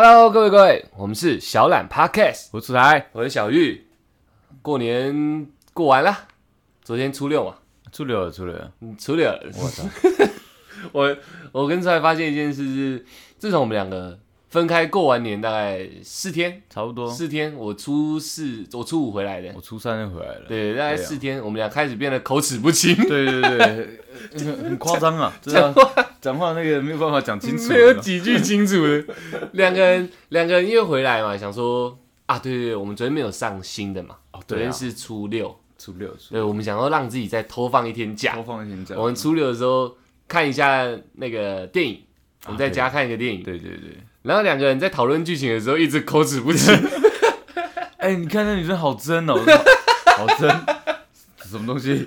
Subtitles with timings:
[0.00, 3.84] Hello，各位各位，我们是小懒 Podcast，我出台我是小玉。
[4.62, 6.16] 过年过完了，
[6.84, 7.56] 昨天初六嘛，
[7.90, 9.42] 初六了，初六了，嗯初六了。
[9.56, 9.82] 我操！
[10.94, 11.16] 我
[11.50, 13.04] 我跟出来发现一件事是，
[13.38, 14.16] 自从我们两个
[14.48, 17.10] 分开过完年大概四天，差不多。
[17.10, 20.44] 四天，我初四，我初五回来的我，初三就回来了。
[20.46, 23.98] 对，大概四天，我们俩开始变得口齿不清， 对对对，
[24.44, 25.34] 很很夸张啊！
[25.42, 25.74] 真的啊
[26.20, 27.68] 讲话那个没有办法讲清楚。
[27.68, 29.04] 没有几句清楚的。
[29.52, 38.42] 两个人，两个人因为回来嘛，想说啊，对对对，我们昨天没有上新的嘛，哦，对啊，昨天是初六，初六，初对，我们想要让自己再偷放一天假多。
[38.42, 38.94] 放一天假。
[38.96, 42.02] 我们初六的时候看一下那个电影，
[42.46, 43.98] 我们在家看一个电影，对对对。
[44.22, 46.74] 然后两个人在讨论剧情的时候一直口齿不清。
[47.98, 49.34] 哎，你看那女生好真哦，
[50.16, 50.48] 好真，
[51.44, 52.04] 什么东西？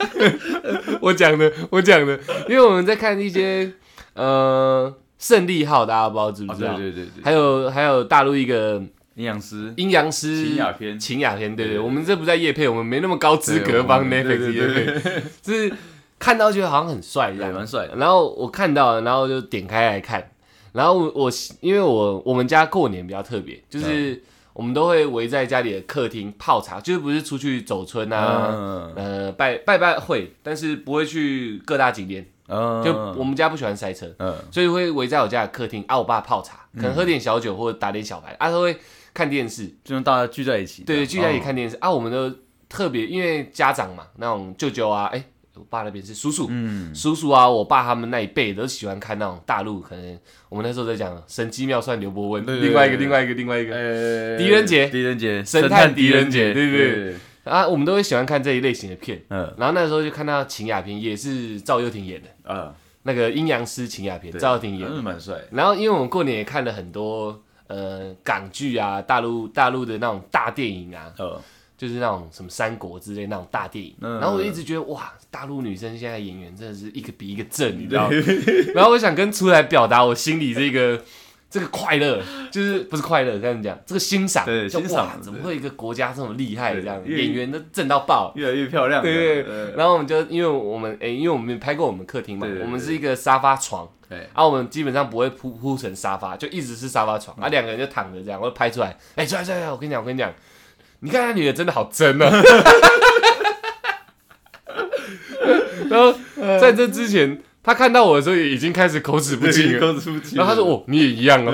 [1.01, 3.71] 我讲的，我讲的，因为我们在看一些
[4.13, 6.75] 呃胜利号，大家不知道知不哦知道？
[6.75, 8.81] 对对对对，还有还有大陆一个
[9.15, 9.73] 阴阳师。
[9.77, 10.99] 阴阳师秦雅篇。
[10.99, 14.85] 秦雅篇，对对，我们这不在叶配，我们没那么高资格帮对 Netflix 对叶对。
[14.85, 15.73] 对配，是
[16.17, 17.95] 看到觉得好像很帅这对，样，蛮帅的。
[17.95, 20.31] 然后我看到了，然后就点开来看，
[20.71, 24.21] 然后我我因为我我们家过年比较特别，就是
[24.53, 28.93] 我们都会围在家里的客厅泡茶，就是不是出去走村啊，嗯。
[28.95, 34.35] 呃拜拜拜会，但是不会去各大景点，嗯，就我们家不喜欢塞车，嗯。
[34.51, 38.77] 所以会围在我家的客厅啊，我爸泡茶，可能喝点小酒或者打点小牌，啊，他会
[39.13, 40.83] 看电视，就让大家聚在一起。
[40.83, 41.43] 对，聚在一起哦。
[41.45, 42.29] 看电视啊，我们都
[42.67, 45.23] 特别，因为家长嘛，那种舅舅啊，哎、
[45.55, 56.95] 我爸那边是叔叔，嗯，叔叔啊，我爸他们那一辈都喜欢看那种大陆，可能我们那时候在讲神机妙算刘伯温，另外一个，另外一个，另外一个呃狄仁杰狄仁杰，神探狄仁杰对对。
[56.95, 59.21] 对，啊，我们都会喜欢看这一类型的片。
[59.29, 64.95] 嗯然后那时候就看到秦雅片，也是赵又廷演的啊，那个阴阳师秦雅片，对赵又廷演的。
[64.95, 65.35] 嗯，蛮帅。
[65.51, 71.39] 然后因为我们过年也看了很多呃港剧啊，大陆大陆的那种大电影啊，嗯，
[71.77, 78.15] 就是那种什么三国之类那种大电影，嗯然后我一直觉得哇，大陆女生现在演员真的是一个比一个正，你知道吗？
[78.75, 81.03] 然后我想跟出来表达我心里这个
[81.51, 88.31] 这个快乐，就是不是快乐，这样讲，这个欣赏，欣赏哇怎么会一个国家这么厉害这样，演员都正到爆。
[88.37, 89.03] 越来越漂亮。
[89.03, 100.33] 对对对然后我们就因为我们诶、因为我们拍过我们客厅嘛我们是一个沙发床，对，然后我们基本上不会铺铺成沙发，就一直是沙发床，啊，两个人就躺着这样，会拍出来，哎、出来出来，我跟你讲，我跟你讲，
[101.01, 102.31] 你看那女的真的好真啊。
[105.89, 111.53] 然后在这之前，他看到我的时候也已经开始口齿不清了，口齿不清然后他说：“哦，你也一样哦。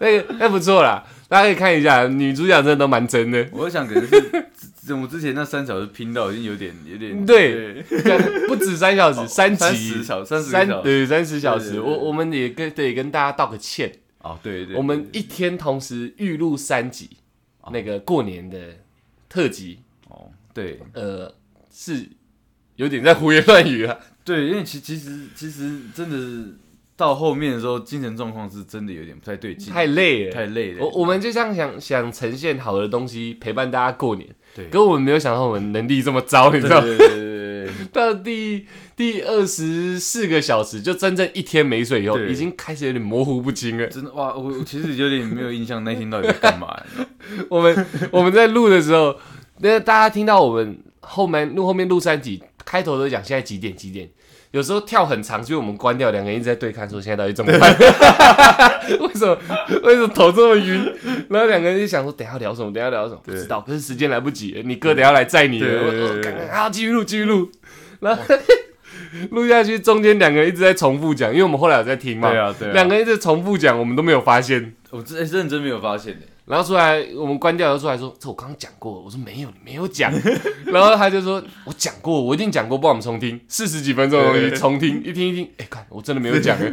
[0.00, 3.46] 那个那不错啦，大家可以看一下，女主角真的都蛮真的。
[3.52, 4.20] 我想可能是
[4.84, 7.80] 之我之前那三小时拼到已经有点有点对
[8.48, 9.90] 不止三小时，三三集。
[9.90, 10.42] 十小三
[10.82, 17.10] 对三十小时，我我们也跟得跟大家道个歉，哦，对对，我们一天同时预录三集，
[17.70, 18.58] 那个过年的
[19.28, 19.78] 特辑，
[20.08, 20.80] 哦对。
[20.94, 21.32] 呃，
[21.72, 22.08] 是
[22.76, 23.96] 有点在胡言乱语啊。
[24.24, 26.54] 对，因为其其实其实真的是
[26.96, 30.32] 到后面的时候，精神状况是真的有点不太对劲，太累了。
[30.32, 30.84] 太累了。
[30.84, 36.86] 我我们就像想想呈现好的东西陪伴大家过年，对可我们没有想到我们能力这么糟，你知道吗？
[36.86, 38.66] 对对对对对 到第
[38.96, 43.86] 第二十四个小时，就真正一天没睡以后，已经开始有点模糊不清了。
[43.86, 46.76] 真的哇，我我其实有点没有印象那天到底在干嘛。
[47.48, 49.16] 我们我们在录的时候，
[49.60, 54.08] 那大家听到我们后面录后面录三集，开头都讲现在几点几点，
[54.52, 57.74] 有时候跳很长，所以我们关掉，两个人一直在对看，说现在到底怎么办？
[59.00, 59.38] 为什么
[59.82, 60.92] 为什么头这么晕？
[61.28, 62.72] 然后两个人就想说，等一下聊什么？
[62.72, 63.20] 等一下聊什么？
[63.24, 66.48] 不知道，可是时间来不及了，你哥等一下来载你了。
[66.50, 67.50] 啊，继续录，继续录。
[68.00, 68.22] 然后
[69.30, 74.74] 录下去，中间两个人一直在重复讲，因为我们后来有在听嘛，对啊对啊，两个人一直重复讲，我们都没有发现。
[74.90, 76.26] 我真认真没有发现的。
[76.44, 80.12] 然后出来，我们关掉，又出来说：“这我刚刚讲过。”我说：“没有，你没有讲。
[80.66, 85.48] ”然后他就说：“我讲过，我一定讲过，不然我们重听四十几分钟的东西，重听一听一听。
[85.58, 86.72] 哎，看我真的没有讲哎。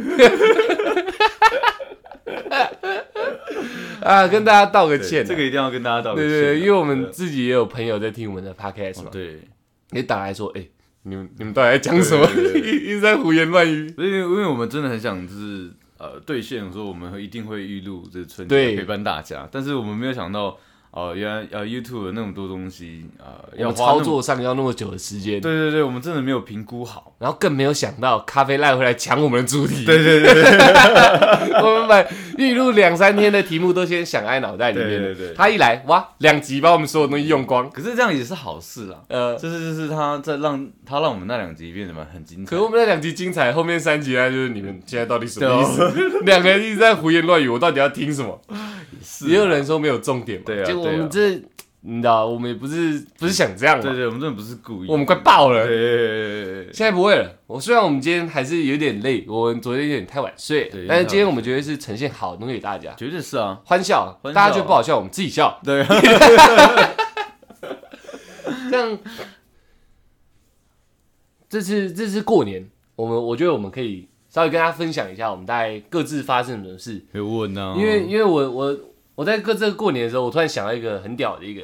[4.02, 5.26] 啊，跟大家道个歉啊。
[5.28, 6.28] 这个一定要跟大家道个歉。
[6.28, 9.40] 对对对，因为我们自己也有朋友在听我们的 podcast 嘛，对，
[9.92, 10.66] 也打来说：“哎，
[11.04, 12.26] 你们你们到底在讲什么？
[12.58, 15.70] 一直在胡言乱语。”因为因为我们真的很想就是
[16.00, 20.58] 呃兑现说我们会一定会预录这春节陪伴大家，但是我们没有想到
[20.92, 23.26] 哦，原来呃 YouTube 有那么多东西呃，
[23.56, 27.14] 要操作上要那么久的时间，对对对，我们真的没有评估好。
[27.18, 29.84] 然后更没有想到咖啡赖回来抢我们的主题。
[29.84, 30.42] 对对对对
[31.62, 32.04] 我们把
[32.38, 37.70] 预录两三天的题目都先想在脑袋里面了对对对他一来，哇，两集把我们所有东西用光。
[37.70, 38.96] 可是这样也是好事啦。
[39.08, 42.50] 呃，就是就是他在让他让我们那两集变得蛮很精彩。
[42.50, 45.92] 可是我们那两集精彩，后面三集呢，就是你们现在到底什么意思？
[45.92, 48.40] 对 两个人一直在胡言乱语，我到底要听什么？
[49.02, 51.42] 是也有人说没有重点嘛，对啊结果我对啊们这，
[51.82, 54.88] 你知道，我们也不是不是想这样嘛，对对，我们真的不是故意。
[54.88, 55.66] 我们快爆了。
[55.66, 57.38] 对对对对对现在不会了。
[57.46, 63.60] 我虽然我们今天还是有点累，我们昨天有点太晚睡对，但是今天我们绝对是呈现好的东西给大家，绝对是啊。
[63.64, 65.84] 欢笑，欢笑大家觉得不好笑，我们自己笑，对，
[68.70, 68.98] 这样。
[71.48, 77.74] 这次这次过年，我们我觉得我们可以稍微跟大家分享一下我们大概各自发生什么事，有问啊。
[77.76, 78.78] 因为因为我我
[79.14, 81.62] 我在过这个过年的时候，我突然想到一个很屌的一个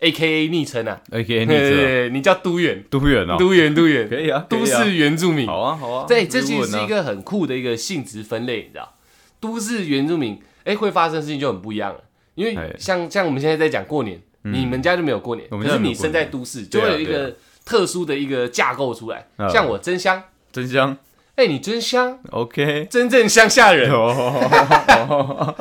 [0.00, 3.36] A K A 昵称啊，，A K A 对你叫都远，都远哦。
[3.38, 4.84] 都远都远，可以啊，可都啊。
[4.84, 6.06] 市原住民，好啊好啊。
[6.06, 8.96] 对，这其实是一个很酷的一个性质分类，你知道，
[9.40, 12.00] 都市原住民，哎，会发生的事情就很不一样了。
[12.34, 12.74] 因为哎。
[12.78, 17.34] 像像我们现在在讲过年，你们家就没有过年，我们家没有可是你生在都市，就会有一个
[17.64, 19.26] 特殊的一个架构出来。
[19.38, 19.48] 嗯。
[19.48, 20.22] 像我真香，
[20.52, 20.96] 真香。
[21.36, 22.86] 哎，你真香，OK。
[22.88, 23.90] 真正乡下人。
[23.90, 25.52] 哦，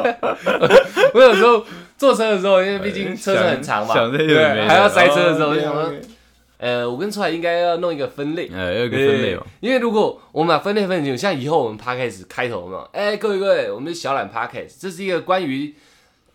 [1.15, 1.65] 我有时候
[1.97, 5.91] 坐车的时候，因为毕竟车程很长嘛，对，还要塞车的时候，哦就想说
[6.59, 8.49] 呃，我跟出来应该要弄一个分类。
[8.53, 9.41] 呃，要一个分类嘛。
[9.59, 15.73] 对因为如果我们把分类分清楚，像以后我们 podcast 开头嘛，哎，各位各位，我们是小懒 podcast，这是一个关于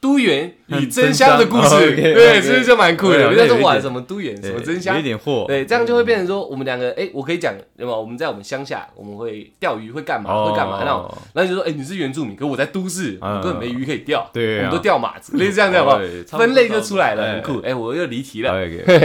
[0.01, 3.17] 都园与真香的故事，对，是不是就蛮酷的？
[3.17, 5.45] 对啊不要说哇，有一点什么都元，什么真香有一，点货。
[5.49, 7.97] 对，这样就会变成说，我们两个，哎，我可以讲，对吗？
[7.97, 10.31] 我们在我们乡下，我们会钓鱼，会干嘛？
[10.33, 10.79] 哦会干嘛？
[10.81, 15.99] 那种，然后就说，哎，你是原住民，可我在都市，我嗯根本没鱼可以钓，我们都钓马子，类似这样，这样好不好？
[15.99, 17.61] 对差不多分类就出来了，很酷。
[17.61, 18.55] 哎，我又离题了。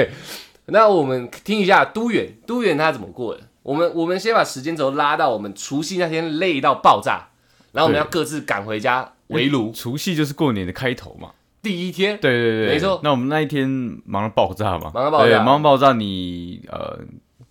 [0.67, 3.41] 那我们听一下都远，都远他怎么过的？
[3.63, 7.29] 我们我们先把时间轴拉到我们除夕那天累到爆炸，
[7.71, 9.71] 然后我们要各自赶回家围炉。
[9.71, 11.31] 除夕就是过年的开头嘛。
[11.61, 13.67] 第一天，对对对，没错那我们那一天
[14.05, 16.61] 忙到爆炸嘛，忙到爆炸对忙到爆炸你。
[16.69, 16.99] 呃，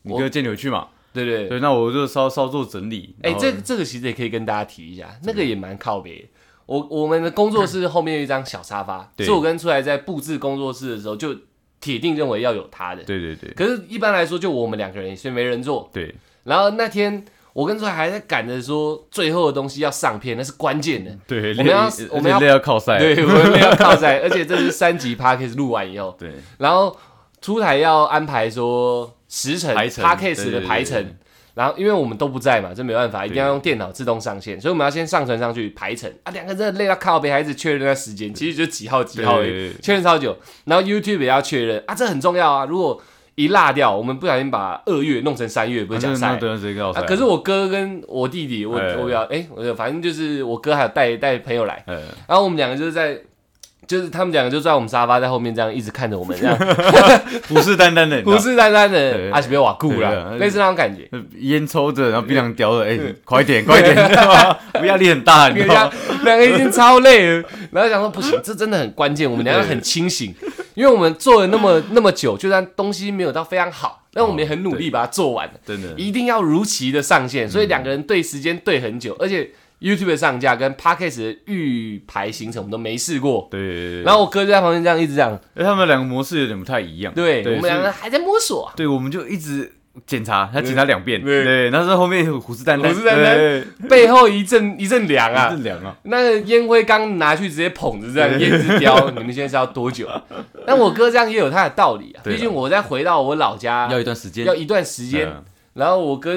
[0.03, 0.89] 你我哥见你回去嘛？
[1.13, 3.15] 对对对，对，那我就稍稍做整理。
[3.23, 6.29] 哎、这这个其实也可以跟大家提一下，那个也蛮靠别的。
[6.67, 11.35] 我我们的工作室后面有一张小沙发， 对是我跟出来在布置工作室的时候就
[11.81, 13.03] 铁定认为要有它的。
[13.05, 15.91] 对对对可是，一般来说就我们两个人，所以没人坐。
[15.93, 16.15] 对，
[16.45, 21.11] 然后那天我跟出来还在赶着说最后的东西要上片，那是关键的。
[21.27, 22.99] 对，我们要我们要靠赛。
[22.99, 26.33] 对，我们要靠赛， 而且这是三级 p a c k a g e 录完以后，对。
[26.59, 26.97] 然后
[27.41, 31.15] 出台要安排说时程 p a c k a g e 的排程，
[31.55, 36.11] 然后因为我们都不在嘛，这没办法，一定要用电脑自动上线，所以我们要先上传上去排程。
[36.23, 39.43] 啊，两个真的累到靠背，还一直确认那时间，其实就几号几号
[39.83, 40.35] 确认超久，
[40.65, 42.99] 然后 YouTube 也要确认啊，这很重要啊，如果
[43.35, 46.37] 一落掉，我们不小心把二月弄成三月，不是讲赛那。
[46.37, 47.05] 对谁告赛啊！
[47.07, 51.95] 可是我哥跟我弟弟，我哎我表哎，我反正就是我哥还有带带朋友来，呃，
[52.29, 53.17] 然后我们两个就是在，
[53.87, 56.57] 就是他们两个就在我们沙发在后面这样一直看着我们，这样
[57.49, 61.09] 虎视眈眈的，虎视眈眈的，阿西别瓦固对啦，啊类似那种感觉。
[61.39, 63.97] 烟抽着，然后槟榔叼着，哎，快点快点？
[64.75, 65.93] 我压力很大，你知道吗？
[66.25, 70.35] 两个已经超累了，然后想说不行，这真的很关键，我们两个很清醒，
[70.75, 83.49] 因为我们做了那么那么久，就算东西没有到非常好，但我们也很努力把它做完，真的，一定要如期的上线，所以两个人对时间对很久，而且 YouTube 的上架跟 Podcast 的预排行程我们都没试过。
[83.51, 84.03] 对对对。
[84.03, 87.13] 然后我哥就在旁边这样一直这样，哎，他们两个模式有点不太一样。
[87.15, 88.73] 对对我们两个还在摸索啊。
[88.77, 89.73] 对，我们就一直
[90.07, 91.45] 检查，他检查两遍，对。
[91.45, 95.49] 对，那时候后面有虎视眈眈，虎视眈眈，背后一阵一阵凉啊。
[95.49, 95.65] 一阵！
[95.65, 100.09] 凉啊，那个烟灰缸拿去直接捧着这样烟子叼， 你们现在是要多久？
[100.67, 105.45] 但我哥这样也有他的道理啊，毕竟我再回到我老家要一段时间，要一段时间，嗯。
[105.75, 106.35] 然后我哥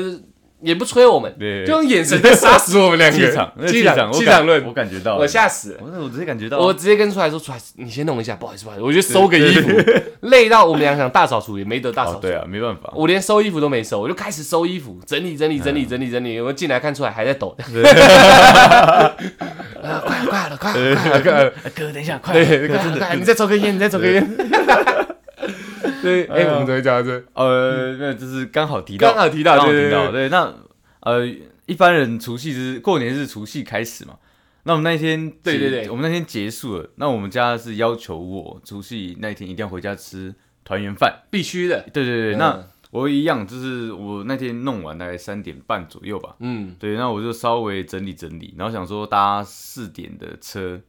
[0.65, 5.77] 也不催我们，对就用眼神在杀死我们两个人， 气场，那气场，场我感气场论我，感觉到，我吓死了。
[5.81, 9.69] 我我直接感觉到，我直接跟出来说：“出来，你先弄一下，不好意思，不好意思，我去收个衣服。”
[10.21, 16.41] 累到我们俩想大扫除也没得大扫除，哦对啊，没办法，我连收衣服都没收，我就开始收衣服，整理整理整理整理整理。
[16.41, 17.55] 我进来看出来还在抖，
[19.83, 21.51] 啊，快了快了快了快了！
[21.75, 24.27] 哥，等一下，快，快，你再抽根烟，你再抽根烟。
[26.01, 27.23] 对，哎，我们怎么讲到这？
[27.33, 30.53] 呃，那就是刚好提到，刚好提到，刚好提到，对，对，那
[31.01, 31.25] 呃，
[31.65, 34.17] 一般人除夕是过年是除夕开始嘛，
[34.63, 35.89] 那我们那一天，对对对。
[35.89, 41.81] 我们那天结束了，那我们家是要求我除夕那一天一定要回家吃团圆饭，必须的。
[41.93, 42.37] 对对对，嗯。
[42.37, 50.79] 那我一样，就是我那天弄完大概三点半左右吧，嗯，对，那我就稍微整理整理，然后想说搭四点的车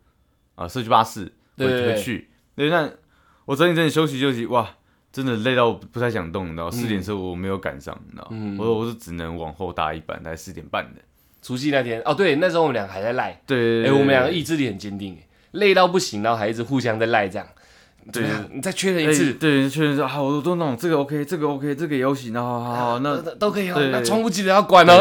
[0.55, 1.95] 啊，社区巴士对。
[1.95, 2.89] 回去，对，那
[3.47, 4.77] 我整理整理休息休息，哇，
[5.17, 8.55] 真的累到不太想动，你知道，四点车我没有赶上，你知道，嗯。
[8.59, 11.01] 我我是只能往后搭一班，大概四点半的。
[11.41, 17.49] 除夕那天，哦，对，那时候我们两个还在赖，对，哎，我们两个意志力很坚定，哎累到不行，然后还一直互相在赖这样。
[18.13, 18.25] 对。
[18.53, 24.99] 你再确认一哎次，对，确认说好，我都弄这个 OK，这个 OK，这个也有洗，然后好好，那都都都可以哦，那窗户记得要关哦。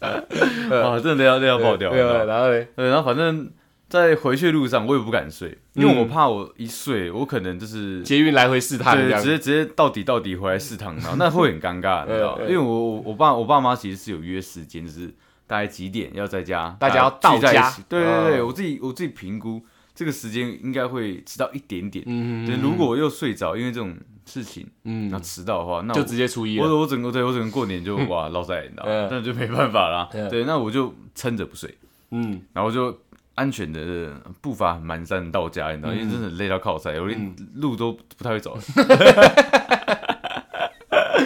[0.00, 1.90] 啊， 真的累到累到爆掉。
[1.90, 3.48] 对然后嘞，对，然后反正
[3.88, 15.06] 在回去的路上，我也不敢睡，因为嗯我怕我一睡，我可能就是捷运来回试探这对，直，接直接到底到底回来试探，然 后那会很尴尬，你知道因为我我我爸我爸妈其实是有约时间，就是
[15.46, 17.72] 大概几点要在家，大家要到家。
[17.88, 19.62] 对对对，嗯我自己我自己评估
[19.94, 22.04] 这个时间应该会迟到一点点。
[22.08, 25.08] 嗯对，如果我又睡着，因为这种事情，嗯。
[25.10, 26.64] 那迟到的话，那我就直接初一了。
[26.66, 28.84] 我我整个对我整个过年就 哇落在，你知道？
[29.10, 30.08] 那就没办法啦。
[30.12, 31.72] 嗯对，那我就撑着不睡，
[32.10, 32.90] 嗯，然后就
[33.36, 38.58] 安全的步伐很蹒跚到家，你知道，因为真的累到靠塞，我连路都不太会走。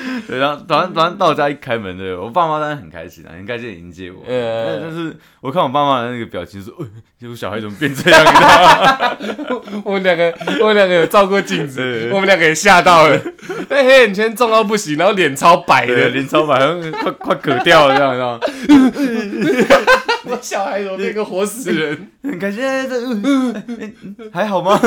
[0.26, 4.22] 对，然后早上早上到家一开门，对我爸妈当然很开心啊，很开心地迎接我。
[4.26, 8.24] 嗯但但是我看我爸妈的那个表情，说：“呃，我小孩怎么变这样？”
[9.84, 13.20] 我们两个，我们两个有照过镜子，我们两个也吓到了，
[13.68, 16.58] 那黑眼圈重到不行，然后脸超白，的，脸超白，
[17.02, 19.86] 快快渴掉了这样，你知道吗？
[20.24, 22.08] 我小孩怎么变个活死人？
[22.22, 24.78] 很开心，哎这还好吗？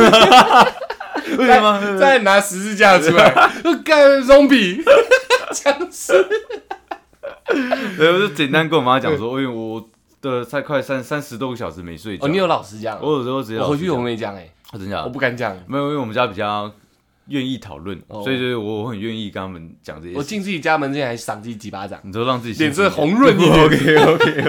[1.38, 1.98] 为什么？
[2.00, 3.30] 再拿十字架出来，
[3.84, 4.84] 干 zombie
[5.52, 6.14] 僵尸，
[7.98, 9.90] 对，我就简单跟我妈讲说，因为我
[10.22, 12.26] 的才快三三十多个小时没睡觉。
[12.26, 14.98] 哦，你有老实讲，我有时候直接我回去我我没讲哎，真假？
[14.98, 15.04] 的？
[15.04, 16.72] 我不敢讲，没有，因为我们家比较
[17.28, 18.24] 愿意讨论，哦。
[18.24, 20.18] 所以就是我我很愿意跟他们讲这些事。
[20.18, 23.66] 我进自己家门之前还赏自己几巴掌，你都让自己脸色红润一点。
[23.66, 24.44] OK OK，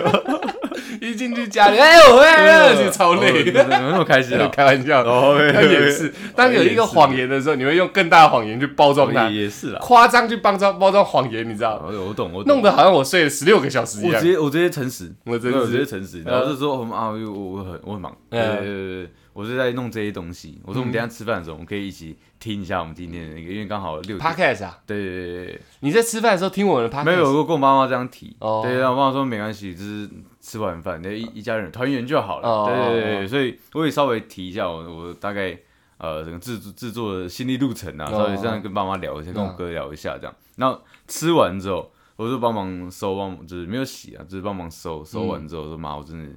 [1.00, 3.52] 一进去家里，哎呦哎呦，就超累。
[3.52, 4.48] 那么开心啊！
[4.52, 5.02] 开玩笑，
[5.40, 6.12] 也是。
[6.34, 9.78] 当有一个谎言的时候，你会用更大的谎言去包装它，也是啦。
[9.80, 11.86] 夸张去包装包装谎言，你知道吗？
[11.90, 14.26] 我我懂，我懂弄得好像我睡了十六个小时一样我直。
[14.26, 20.58] 接我直接诚实，我直接直接，诚实，然后就说我们啊，我我我很我很忙，对对对，我是在弄这些东西。
[20.64, 24.18] 我说我们等一下吃饭的时候，我们可以一起听一下我们今天的那个，因为刚好六点。
[24.18, 27.04] Podcast 啊，对对对对你在吃饭的时候听我们的 Podcast？
[27.04, 30.08] 没有，我跟我妈妈这样提，哦对，然后我妈妈说没关系，就是
[30.40, 32.48] 吃完饭，那一一家人团圆就好了。
[32.48, 35.58] 哦对对对所以我也稍微提一下我我大概
[35.98, 40.34] 呃整个制作制作的心理路程啊，哦稍微这样跟爸妈聊一下，跟我嗯哥聊一下这样。
[40.56, 46.30] 然后吃完之后，我就帮忙收，帮忙就是没有洗啊，就是帮忙收，收完之后说妈，我真的。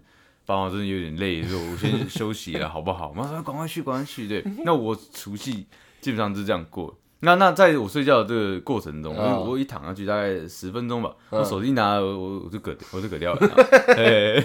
[0.47, 3.11] 爸妈真的有点累，说 我先休息了，好不好？
[3.13, 4.27] 妈说赶快去，赶快去。
[4.29, 5.67] 对， 那我除夕
[5.99, 6.97] 基本上就是这样过。
[7.19, 13.47] 那那在我睡觉的这个过程中，嗯我我一躺下去大概十分钟吧，嗯我手机拿我我我就嗝 我就嗝掉了。
[13.95, 14.41] 对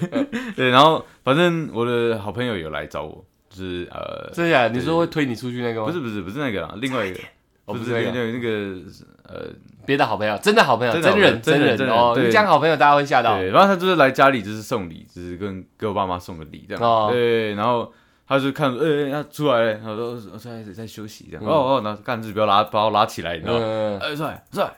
[0.56, 4.70] 对，然后反正我的好朋友有来找我，就是呃，真的假的？
[4.70, 5.86] 你说会推你出去那个吗？
[5.86, 7.20] 不是不是不是那个啊，另外一个
[7.64, 8.80] 哦，不是那个，那个
[9.24, 9.46] 呃，
[9.86, 12.14] 别的好朋友，真的好朋友，真人人真人哦。
[12.18, 13.38] 你讲好朋友，大家会吓到。
[13.38, 16.82] 对，然后他就是来家里就是送礼，就是跟给我爸妈送个礼这样。
[16.82, 17.92] 哦对，然后
[18.26, 21.44] 他就看，呃、他出来了，然后说我在在休息这样。
[21.44, 23.60] 嗯哦哦，然后干就是不要拉把我拉起来，你知道吗？
[23.62, 24.72] 嗯，哎，帅帅，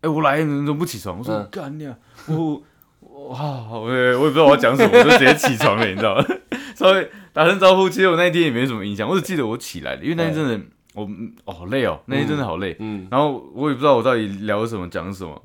[0.00, 1.18] 哎，我来，你怎么不起床？
[1.18, 1.94] 我说嗯干你啊，
[2.28, 2.62] 我
[3.00, 6.24] 我好，我也我也不知道我要讲什么，我就直接起床了，你知道吗？
[6.74, 10.60] 稍微打声招呼，其实我那一天也没什么印象，我只记得我起来了，因为那天真的
[10.98, 12.76] 我嗯哦好累哦，那天真的好累。
[12.80, 15.40] 嗯，然后我也不知道我到底聊什么讲什么，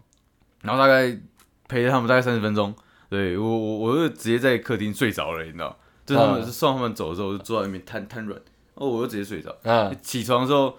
[0.62, 1.16] 然后大概
[1.68, 2.74] 陪着他们大概三十分钟，
[3.10, 5.78] 对我我我就直接在客厅睡着了，你知道？
[6.06, 8.38] 就是他们、嗯送他们走的时候，我就坐在那边瘫瘫软，
[8.76, 9.56] 哦，我就直接睡着。
[9.64, 10.78] 嗯，起床的时候，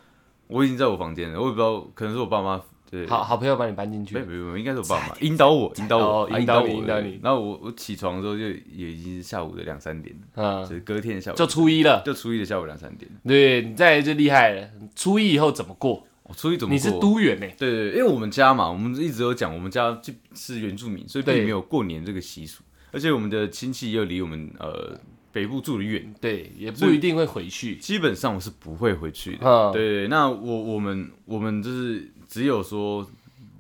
[0.49, 2.61] 我已经在我房间了，我也不知道，可能是我爸妈
[2.95, 4.27] 对，好好朋友把你搬进去没有。
[4.27, 12.03] 没有没，应该是我爸妈引导我，引导我引导我引导你然后我我起床的时候就也已经是下午的两三点了，嗯，就是隔天的下午就初一了。
[12.07, 13.11] 就初一的下午两三点。
[13.27, 14.69] 对，你再来就厉害了。
[14.95, 16.07] 初一以后怎么过？
[16.23, 17.47] 我初一怎么你是都远呢？
[17.59, 24.99] 对对，对因为我们家嘛，我们一直有讲，我们家就是原住民，所以并对没有过年这个习俗，而且我们的亲戚又离我们呃
[25.33, 27.77] 北部住的远，对，也不一定会回去。
[27.77, 29.73] 基本上我是不会回去的。
[29.75, 33.07] 对那我我们我们就是只有说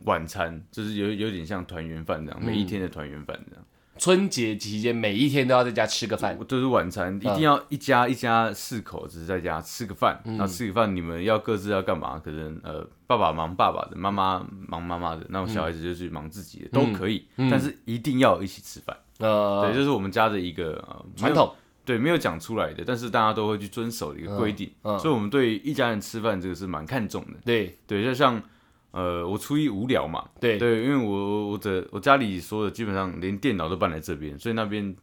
[0.04, 3.64] 晚餐，就是有有点像团圆饭这样，每一天的团圆饭这样。
[3.97, 6.37] 春节期间每一天都要在家吃个饭。
[6.49, 10.21] 就是晚餐，一定要一家一家四口，只是在家吃个饭。
[10.25, 12.18] 嗯然后吃个饭，你们要各自要干嘛？
[12.18, 17.25] 可能呃，爸爸忙爸爸的，妈妈忙妈妈的，那我小孩子就去忙自己的，都可以。
[17.37, 18.97] 嗯但是一定要一起吃饭。
[19.18, 21.54] 呃，对，这是我们家的一个呃传，统。
[21.85, 24.68] 对，没有讲出来的，但是大家都会去遵守的一个规定。
[24.83, 27.35] 所以我们对一家人吃饭这个是蛮看重的。
[27.44, 28.42] 对对，就像
[28.95, 34.95] 呃，我初一无聊嘛，对对，因为我我的我家里所有的基本上连电脑都搬来这边，所以那边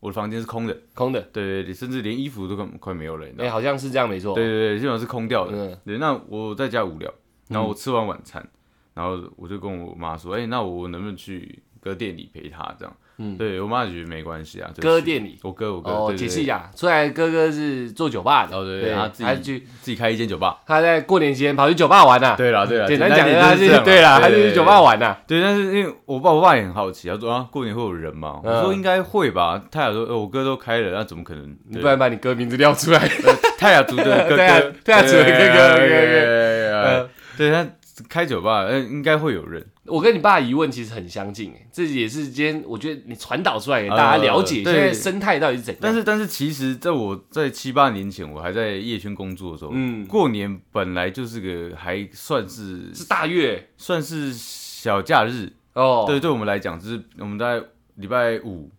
[0.00, 3.52] 我的房间是空的，空的，对对对，甚至连衣服都快快没有了，你知道哎，吗？
[3.54, 4.34] 好像是这样，没错。
[4.34, 5.56] 对对对，基本上是空掉的。
[5.56, 7.10] 嗯对，那我在家无聊，
[7.48, 8.46] 然后我吃完晚餐，
[8.92, 12.94] 然后我就跟我妈说，哎、那我能不能去哥店里陪她这样？
[13.18, 14.70] 嗯对我妈也觉得没关系啊。
[14.74, 15.38] 就去，歌店里。
[15.42, 20.58] 我哥我哥，哦，对对对解释一下，出来哥哥是做酒吧的，哦对对，对他自己他去自己开一间酒吧。
[20.66, 22.34] 他在过年期间跑去酒吧玩呐。
[22.36, 24.80] 对了对了，简单讲，他是对了，他就对去酒吧。
[24.80, 25.16] 玩呐。
[25.26, 28.40] 对，但是因为我爸我爸也很好奇，他说啊，过年会有人吗？
[28.44, 29.60] 嗯我说应该会吧。
[29.70, 31.56] 泰雅说，呃我哥都开了，那怎么可能？
[31.68, 33.00] 你不然把你哥名字撂出来。
[33.58, 34.36] 泰雅族的哥哥，
[34.84, 37.64] 泰雅族的哥哥对他
[38.08, 39.64] 开酒吧，呃，应该会有人。
[39.84, 45.80] 我跟你爸的疑问其实很相近，哎，这也是今天我觉得你传导出来给大家了解现在生态到底是怎样。
[45.82, 56.04] 但是但是其实在我在七八年前，我还在夜圈工作的时候，嗯过年本来就是个还算是是大月算是小假日，哦。
[56.06, 57.62] 对，对我们来讲，就是我们在
[57.94, 58.70] 礼拜五，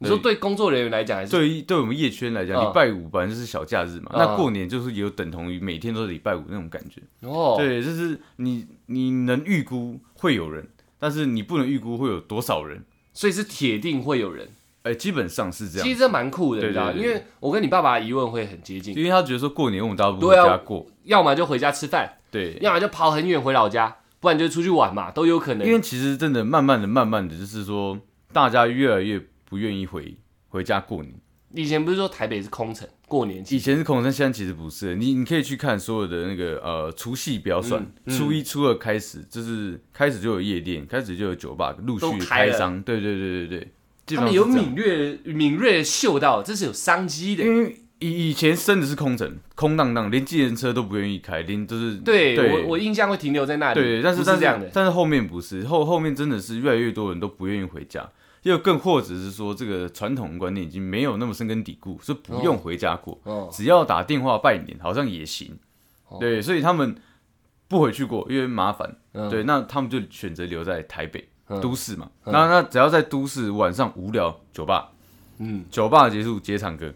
[0.00, 7.00] 你说对工作人员来讲还是对于对我们夜圈来讲，嗯礼拜五本来就是小假日嘛，嗯那过年就是有等同于每天都是礼拜五那种感觉。
[7.28, 10.66] 哦，对，就是你你能预估会有人，
[10.98, 12.82] 但是你不能预估会有多少人。
[13.12, 14.48] 所以是铁定会有人。
[14.82, 25.66] 哎、基本上是这样其，实这蛮酷的，对你知道因为我跟你爸爸的疑问会很接近，因为他觉得说过年我们大家不对啊回家过，要么就回家吃饭，对，要么就跑很远回老家，不然就出去玩嘛，都有可能。
[25.66, 27.98] 因为其实真的慢慢的、慢慢的，就是说
[28.32, 30.16] 大家越来越不愿意回
[30.48, 31.12] 回家过年。
[31.52, 34.94] 以前不是说台北是空城，过年期以前是空城，现在其实不是。
[34.94, 42.80] 你你可以去看所有的那个呃除夕不要算，初一、初二开始就是开始就有夜店，开始就有酒吧陆续开张。
[42.82, 43.68] 对对对对对，
[44.06, 47.42] 基他们有敏锐敏锐嗅到这是有商机的。
[47.42, 58.08] 因为以以前真的是空城，空荡荡，连计程车都不愿意开，连就是对对我我印象会停留在那里，对，但是但是这样的，但是后面不是，后后面真的是越来越多人都不愿意回家，
[58.42, 65.58] 又更或者是说这个传统观念已经没有那么深根底固，是不用回家过，哦，只要打电话拜年好像也行。
[66.08, 66.96] 哦对，所以他们
[67.68, 68.96] 不回去过，因为麻烦。
[69.12, 72.10] 嗯对，那他们就选择留在台北、嗯都市嘛。
[72.24, 74.90] 嗯那那只要在都市晚上无聊，酒吧，
[75.38, 76.92] 嗯，酒吧结束接唱歌。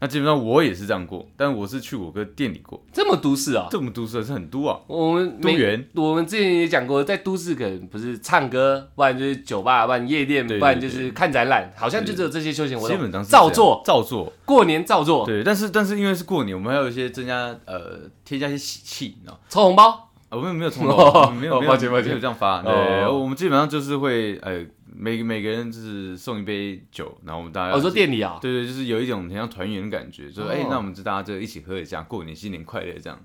[0.00, 3.66] 那基本上我也是这样过，但我是去我哥店里过，这么都市啊。
[3.70, 4.78] 这么都市是很都啊。
[4.86, 12.96] 我们每都园我们之前也讲过，在都市可能不是唱歌，不然就是酒吧，不然夜店，对对不然就是看展览，好像就只有这些休闲活动。
[12.96, 14.32] 基本上是照做，照做。
[14.44, 19.40] 过年照做，对，但是但是因为是过年，我们还有一些增加呃添加一些喜气，你知道？
[19.48, 20.04] 抽红包。
[20.28, 22.62] 啊，我们没有抽红包， 没有哦没有抱歉抱歉没有这样发。
[22.62, 22.70] 对，
[23.02, 24.62] 哦我们基本上就是会呃
[25.00, 30.50] 每每个人就是送一杯酒，然后我们大家我说店里啊，对对，就是有一种很像团圆的感觉，就是哦。
[30.50, 33.20] 哎、那我们就大家就一起喝一下，过年新年快乐这样，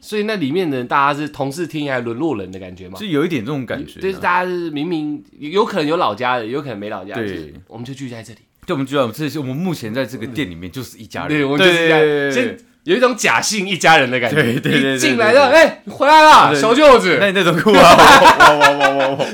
[0.00, 2.98] 所以那里面的人大家是同事听还沦落人的感觉吗？
[2.98, 4.00] 就有一点这种感觉。
[4.00, 7.52] 就是大家是明明有可能有老家的，有可能没老家的，对。
[7.68, 8.38] 我们就聚在这里。
[8.66, 12.30] 就我们聚在，这是我们目前在这个店里面就是一家人，对，我们就是这样，对。
[12.30, 14.36] 先有一种假性一家人的感觉。
[14.42, 17.18] 对对对进来了，哎，你回来了，小舅子。
[17.20, 17.96] 那你那种酷啊，
[18.38, 19.26] 哇哇哇哇哇！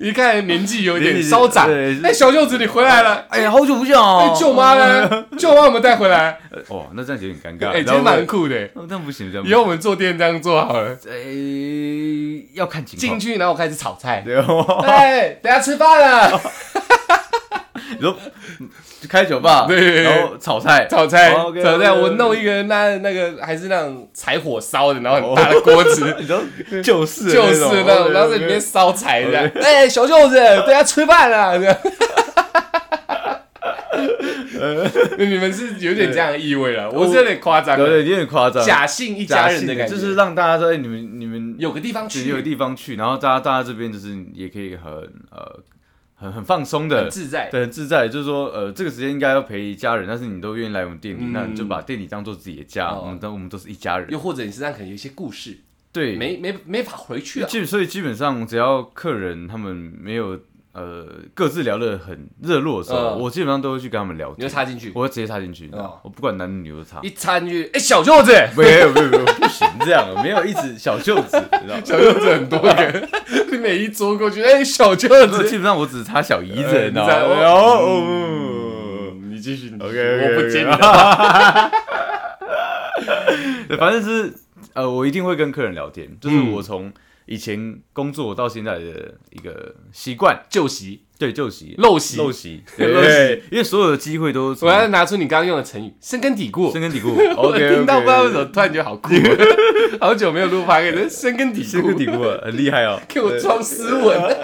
[0.00, 1.68] 一看年纪有点稍长，
[2.04, 3.24] 哎，小舅子你回来了。
[3.30, 4.30] 哎呀，好久不见哦！
[4.32, 5.24] 哎，舅妈呢？
[5.38, 6.38] 舅妈有没有带回来？
[6.68, 7.70] 哦，那这样有点尴尬。
[7.70, 8.68] 哎，其实蛮酷的。
[8.88, 11.10] 那不行，这样不以后我们做店这样做好了，行。
[11.10, 13.18] 哎，要看情况。
[13.18, 14.22] 进去然后开始炒菜。
[14.24, 16.40] 对哦，哎，等下吃饭了，
[17.96, 18.16] 你说
[19.00, 21.92] 就开酒吧，对然后炒菜，炒菜，哦，OK，炒菜。
[21.92, 26.42] 我弄一个那那个还是那种柴火烧的，然后很大的锅子， 你说
[26.82, 29.50] 就是就是那种，然后在里面烧柴这样。
[29.62, 31.58] 哎，小舅子，大家吃饭了。
[31.58, 31.76] 这 样
[35.18, 42.28] 你们是有点这样的意味了，我是有点夸张对对，有点夸张，假性一家假性人的感觉，就是让大家说，哎，你们你们有个地方去。
[42.28, 44.92] 有个，地方去，然后大家大家这边就是也可以很
[45.30, 45.60] 呃
[46.20, 47.48] 很很放松的很，自在。
[47.50, 55.58] 对，很自在，就是说呃这个时间应该要陪家人，但是你都愿意来我们店里，嗯那你就把店里当做自己的家，哦我们都我们都是一家人，又或者你身上可能有一些故事，
[55.90, 57.48] 对，没没没法回去了。
[57.48, 60.38] 基所以基本上只要客人他们没有
[60.72, 61.04] 呃
[61.34, 63.18] 各自聊得很热络的时候，嗯。
[63.20, 66.98] 我基本上都会去跟他们聊你就天，插进去，我会直接插进去，你知道哦我不管男女都插。
[67.02, 71.82] 一插进去，哎，小舅子， 没有没有没有，不行这样，没有一直小舅子，你知道吗？
[71.84, 73.08] 小舅子很多个，
[73.50, 77.40] 你每一桌过去，哎，小舅子，基本上我只是插小姨子，呃你知道吗？
[77.40, 81.70] 然后嗯嗯，你继续你继续 OK，OK，OK 我不接你的。
[83.68, 84.32] 对，反正是
[84.74, 86.52] 呃，我一定会跟客人聊天，就是嗯。
[86.52, 86.92] 我从
[87.30, 93.02] 以前工作到现在的一个习惯，旧习、对旧习、陋习，陋习，陋习。
[93.06, 96.72] 对，因为所有的机会都我要拿出你刚刚用的成语“深根底固。
[96.72, 97.14] 深根底固。
[97.38, 99.10] 我 OK，听到不知道为什么突然觉得好酷，
[100.00, 104.36] 好久没有录 p o d 深根底固，深根蒂固很厉害哦， 给我装斯文。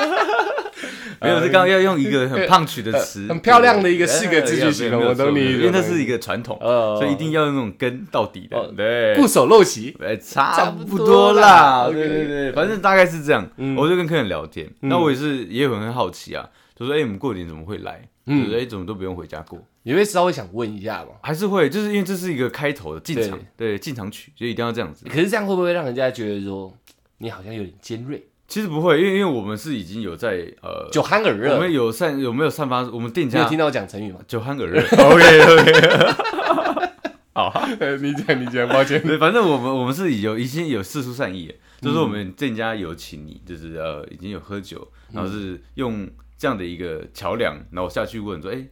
[1.23, 9.97] 没有是刚刚要用一个很胖曲的词，很漂亮的一个四个字去哎形容我懂你因为那是一个传统，哦所以一定要用那种根到底的哦，对，不守陋习。
[10.01, 13.49] 哎，差差不多啦对对对，反正大概是这样。
[13.57, 18.09] 嗯我就跟客人聊天，嗯那我也是也很很好奇啊，就说哎，我们过年怎么会来？
[18.27, 19.59] 嗯哎，怎么都不用回家过？
[19.85, 21.11] 你会稍微想问一下吗？
[21.23, 25.07] 还是会，就是因为这是一个开头的进场，对进场曲，所以一定要这样子。
[25.09, 26.75] 可是这样会不会让人家觉得说
[27.19, 31.61] 你好像有点尖锐、其实不会，因为因为我们是已经有在呃，酒酣耳热我？
[31.61, 34.21] 们有散有没有散发我们店家你有听到我讲成语吗？
[34.29, 34.81] 酒酣耳热？
[34.97, 36.93] OK OK，
[37.35, 37.67] 好。
[38.01, 39.03] 你讲，你讲，抱歉。
[39.03, 48.65] 对，反正我们我们是有已经有四出善意就是我们店家有请你，就是呃已经有喝酒，然后是用这样的一个桥梁，然后下去问说，哎、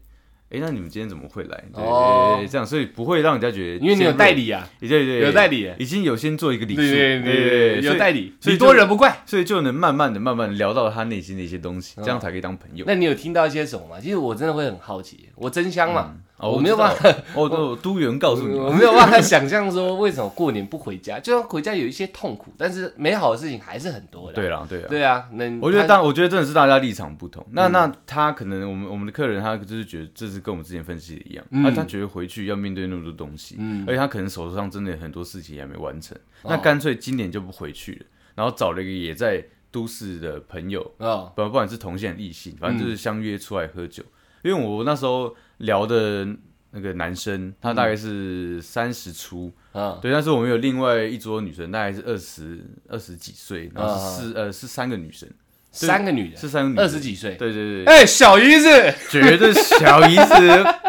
[0.50, 1.64] 哎、那你们今天怎么会来？
[1.72, 9.22] 对这样，所以不会让人家觉得，因为你有代，理啊，对对对，有代理，已经有先做一个礼数，对对对对，有代理，理，所以多人不怪。
[9.26, 12.84] 所以就能慢慢的、慢慢地聊到他内心的一些东西，这样才可以当朋友。
[12.86, 13.96] 那你有听到一些什么吗？
[14.00, 24.34] 其实我真的会很好奇，我真香嘛，哦我没有办法， 哦，都都有人告诉你我，没有办法想象说为什么过年不回家，就算回家有一些痛苦，但是美好的事情还是很多的。
[24.34, 24.86] 对啦，对啊。
[24.88, 27.46] 对啊，那我觉得他当我觉得真的是大家立场不同。
[27.52, 44.02] 那嗯那他可能我们我们的客人他就是觉得这是跟我们之前分析的一样，嗯他他觉得回去要面对那么多东西，嗯而且他可能手头上真的有很多事情还没完成，哦那干脆今年就不回去了，然后找了一个也在都市的朋友，啊，不不管是同性异性，反正就是相约出来喝酒。
[44.42, 46.26] 因为我那时候聊的
[46.70, 55.28] 那个男生，他大概是三十出，嗯对，但是我们有另外一桌女生，大概是二十二十几岁，然后是四、呃是三个女生，
[55.70, 60.64] 三个女的，是三个女生二十，几岁，对对对，哎，小姨子，绝对小姨子。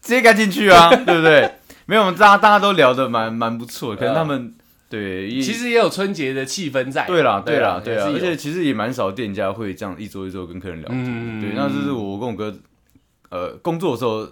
[0.00, 1.50] 直接该进去啊， 对不对？
[1.84, 4.54] 没有，我们大家大家都聊得蛮蛮不错的，可能他们
[4.88, 7.04] 对，一其实也有春节的气氛在。
[7.04, 8.16] 对啦，对啦，对啦，也是有。
[8.16, 12.56] 而且其实也蛮少店家会这样一桌一桌跟客人聊天，嗯对，那这是我跟我哥
[13.30, 14.26] 呃工作的时候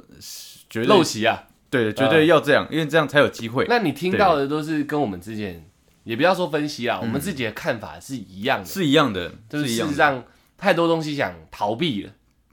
[0.69, 1.45] 绝对陋习啊。
[1.69, 3.67] 对，绝对要这样，因为这样才有机会。
[3.69, 5.69] 那你听到的都是跟我们之前，
[6.05, 9.93] 也不要说分析啊，我们自己的看法是一样的，是一样的，就是一样的。
[9.93, 10.25] 事实上
[10.57, 12.13] 太多东西想逃避了，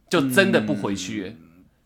[0.10, 1.34] 就真的不回去了，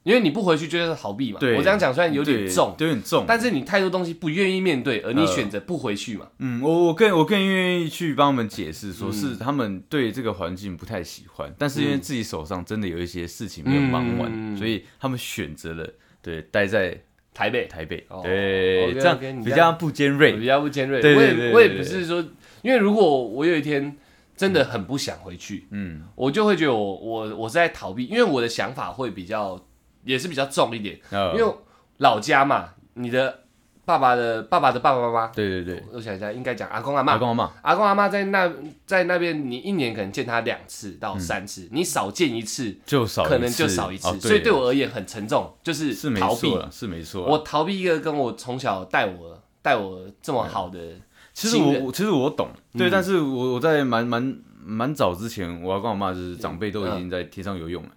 [0.08, 1.40] 因为你不回去就是逃避嘛。
[1.40, 3.26] 对我这样讲虽然有点重，有点重。
[3.28, 6.28] 但是你太多东西不愿意面对，而你呃选择不回去嘛。
[6.40, 15.86] 嗯，我我更我更愿意去帮他们解释，嗯说是他们对这个环境不太喜欢，但是因为自己手上真的有一些事情没有忙完，嗯所以他们选择了
[16.22, 16.98] 对待在
[17.34, 20.38] 台北台北，哦对，这样你比较不尖锐。
[20.38, 22.24] 比较不尖锐，对我也我也不是说，
[22.62, 23.96] 因为如果我有一天
[24.36, 29.67] 真的很不想回去，嗯，我就会觉得我我我是在逃避，因为我的想法会比较
[30.08, 31.54] 也是比较重一点，呃因为
[31.98, 33.44] 老家嘛，你的
[33.86, 38.52] 爸爸的爸爸的爸爸妈妈，对对对，我想一下，应该讲阿公阿妈，阿公阿妈，阿公阿妈在那
[38.86, 46.50] 在那边，你一年可能见他两次嗯到三次，你少见一次，就少可能就少一次，哦所以对我而言很沉重，就是是没逃避。
[46.50, 46.60] 错。
[46.60, 47.32] 了，是没错啦。
[47.32, 50.80] 我逃避一个跟我从小带我带我这么好的，
[51.34, 57.90] 其实信任我我其实我懂，对，嗯但是我我在蛮蛮蛮早之前，我阿公我妈就是长辈都已经在天上游泳了。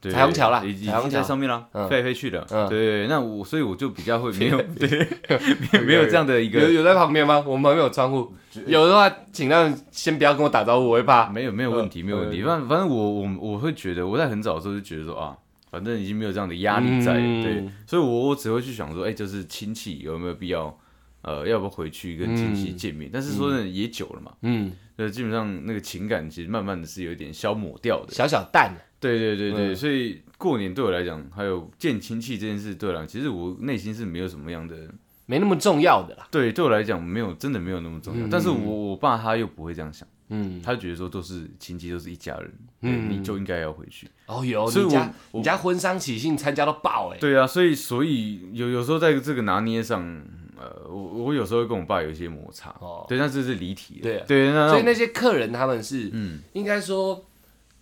[0.00, 1.20] 对，彩虹桥啦已已经彩虹桥。
[1.20, 1.88] 在上面啦，嗯。
[1.88, 2.46] 飞来飞去的。
[2.50, 2.68] 嗯。
[2.68, 4.88] 对，那我所以我就比较会没有 对，
[5.28, 7.42] 没有没有 这样的一个有有在旁边吗？
[7.46, 8.32] 我们旁边有窗户，
[8.66, 11.28] 有的话，请让先不要跟我打招呼，我会怕。
[11.28, 12.42] 没有没有问题，嗯没有问题。
[12.42, 12.44] 嗯。
[12.44, 15.36] 反正反正我我我会觉得我在很早的时候就觉得说啊，
[15.70, 17.42] 反正已经没有这样的压力在，嗯。
[17.42, 20.76] 对，所以我我只会去想说，哎，就是亲戚有没有必要，
[21.22, 23.10] 呃，要不要回去跟亲戚见面？
[23.12, 28.12] 但是说真的也久了嘛，嗯，呃，基本上那个情感其实慢慢的是有一点消磨掉的。
[28.12, 29.76] 小小蛋，对对对对，嗯。
[29.76, 34.76] 所以过年对我来讲，还有见亲戚这件事对我来讲，其实我内心是没有什么样的，
[35.26, 36.26] 没那么重要的啦。
[36.30, 38.26] 对对我来讲没有真的没有那么重要。
[38.26, 38.30] 嗯。
[38.30, 43.10] 但是我我爸他又不会这样想，嗯，他觉得说都是亲戚，都是一家人，嗯。
[43.10, 44.08] 你就应该要回去。
[44.26, 47.18] 哦有，所以我你家我你家婚丧喜庆参加到爆哎。
[47.18, 50.02] 对啊，所以所以有有时候在这个拿捏上，
[50.56, 54.24] 呃，我我有时候会跟我爸有一些摩擦，哦，对，但这是离题的，对啊。
[54.26, 57.25] 对，那所以那些客人他们是嗯，应该说，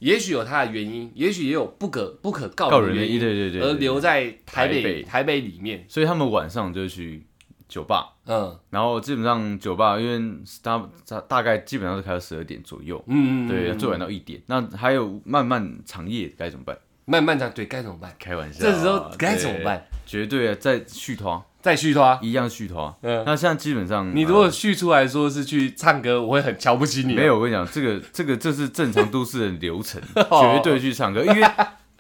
[0.05, 5.83] 也许有他的原因，也许也有不可不可告告人的原因，对对对，对而留在台台北北台北里面。
[5.89, 7.25] 所以他们晚上就去
[7.67, 8.11] 酒吧。
[8.27, 14.39] 嗯然后基本上酒吧，因为大大大概基本上是开到十二点左右，嗯，对，嗯最晚到一点。
[14.45, 16.77] 那还有漫漫长夜该怎么办？
[17.07, 18.15] 漫漫长，对该怎么办？
[18.19, 19.65] 开玩笑，这时候该怎么对？
[19.65, 19.83] 办？
[20.05, 22.19] 绝对啊，再续团再续拖。
[22.21, 22.95] 一样续拖。
[23.01, 27.15] 嗯，那现在基本上，你如果呃续出来说是去唱歌，我会很瞧不起你。
[27.15, 29.99] 没，有，我跟你讲，这个这个这是正常都市的流程，
[30.29, 31.43] 哦绝对去唱歌，因为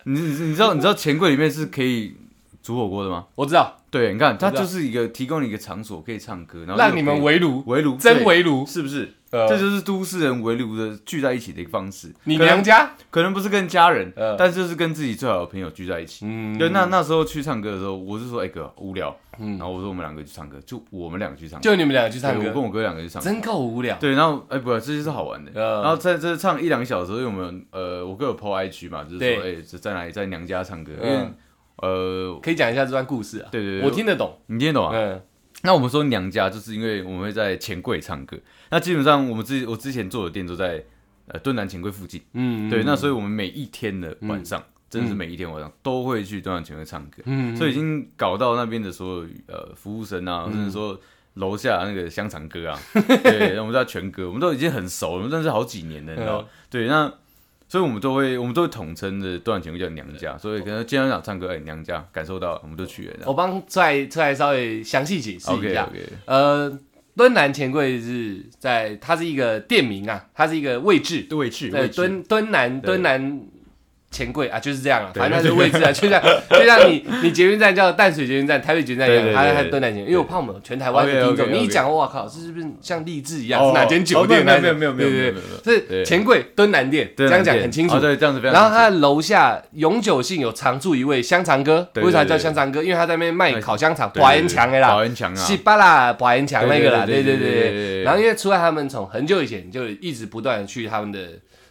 [0.04, 2.14] 你你你知道你知道钱柜里面是可以
[2.62, 3.24] 煮火锅的吗？
[3.36, 8.66] 我知道，对，你看它就是一个提供你一个场所可以唱歌，然后让你们围围炉，围炉真对围炉。
[8.66, 9.14] 是不是？
[9.34, 12.12] 呃这就是都市人围炉的聚在一起的一个方式。
[12.24, 12.90] 你可能娘家？
[13.10, 16.24] 可能不是跟家人，呃但是就是跟自己最好的朋友聚在一起。
[16.26, 23.28] 嗯对，那那时候去唱歌的时候，我是说，哎、哥无聊，嗯然后我说我们两个去唱歌，就我们两个去唱歌，就你们俩去唱歌，对我跟我哥两个去唱歌。
[23.28, 23.96] 真够无聊。
[23.98, 25.50] 对，然后哎、不，这些是好玩的。
[25.54, 31.28] 呃然后在这唱一两个小时，因为我们呃，我哥有 PO IG 嘛，就是对说，哎、这在哪里，在娘家唱歌，因嗯为
[31.82, 33.48] 呃，可以讲一下这段故事啊？
[33.50, 34.38] 对对对，我听得懂。
[34.46, 34.92] 你听得懂啊？
[34.94, 35.20] 嗯，
[35.64, 38.38] 那我们说娘家，就是因为我们会在钱柜唱歌。
[38.70, 40.84] 那基本上我们之我之前做的店都在
[41.26, 42.22] 呃敦南钱柜附近。
[42.34, 47.22] 嗯，对，那所以我们每一天的晚上，真的是每一天晚上都会去敦南钱柜唱歌。
[47.24, 51.00] 嗯，所以已经搞到那边的所有呃服务生啊，甚至说
[51.34, 52.78] 楼下那个香肠哥啊，
[53.24, 56.48] 对，我们叫全哥，我们都已经很熟了，我们认识好几年了，你知道吗？
[56.68, 57.12] 对，那
[57.74, 63.24] 所以我们都会我们都会统称的断钱柜叫娘家，所以可能经常想唱歌，哎、娘家感受到，我们就去了。
[63.26, 65.90] 我帮出来出来稍微详细解释一下。
[66.24, 66.78] 呃，
[67.16, 71.22] 敦南钱柜是在，它是一个店名啊，它是一个位置。
[71.22, 73.40] 对，去对，敦敦南对敦南
[74.14, 83.72] 钱柜啊，就是这样啊，反正那是位置啊， 就像就像你你捷运站叫淡水捷运站、台北捷运站一样，它它蹲南前，因为我怕我们全台湾的听众，你一讲，哇靠，这是不是像励志一样？
[83.74, 84.44] 哪间酒店？
[84.44, 87.98] 没有没有没有没有，是钱柜蹲南店，这样讲很清楚。
[87.98, 88.40] 对，这样子。
[88.40, 92.80] 然后他楼下永久性有常住一位香肠哥，为啥叫香肠哥？
[92.82, 98.02] 因为他在那边卖烤香肠，保安墙的啦，保安墙啊，西巴拉保安墙那个啦，对对对对。
[98.04, 101.20] 然后因为除了他们从很久以前就一直不断去他们的。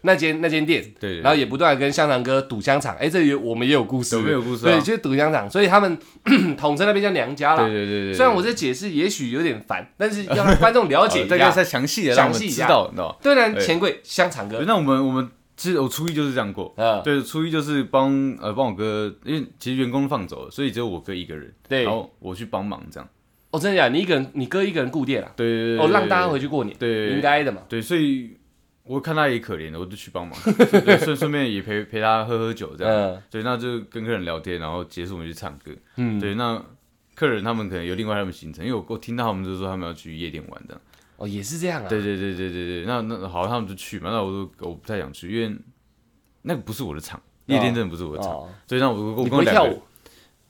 [0.06, 5.98] 那间那间店，对，对然后也不断的跟香肠哥赌香肠，哎，这里我们也有故事，有没有故事啊对，就是赌香肠，所以他们
[6.58, 7.70] 统称那边叫娘家对啦。
[7.70, 11.50] 对对对，虽然我这解释也许有点烦，但是要让 观众了解一下。
[11.52, 13.16] 再详细的详细知道，你知道吗？
[13.22, 23.08] 对然对钱柜香肠哥，那我们我们其实我初一就是这样过，嗯，对，初一就是帮呃帮我哥，因为其实员工放走了，所以只有我哥一个人，对然，后我去帮忙这样。
[23.52, 23.92] 哦，真的假的？
[23.92, 25.32] 你一个人，你哥一个人顾店啊？
[25.36, 27.62] 对对对，哦，让大家回回去过年，对应该的嘛。
[27.70, 28.36] 对，所以
[28.86, 30.38] 我看他也可怜的，我就去帮忙，
[30.84, 32.94] 对顺 顺便也陪陪他喝喝酒这样。
[32.94, 35.72] 嗯对，那就跟客人聊天，然后结束我们去唱歌。
[35.96, 36.62] 嗯，对，那
[37.16, 40.80] 客人他们可能有另外他们行程，因为我我听到他们就说他们要去夜店玩的。
[41.16, 41.88] 哦，也是这样啊。
[41.88, 45.56] 对对对对对对，那那好，他们就去嘛，那我说我不太想去，因为
[46.42, 49.82] 那个不是我的场，夜店真的不是我的场，哦，所以那我我我两个人会跳舞？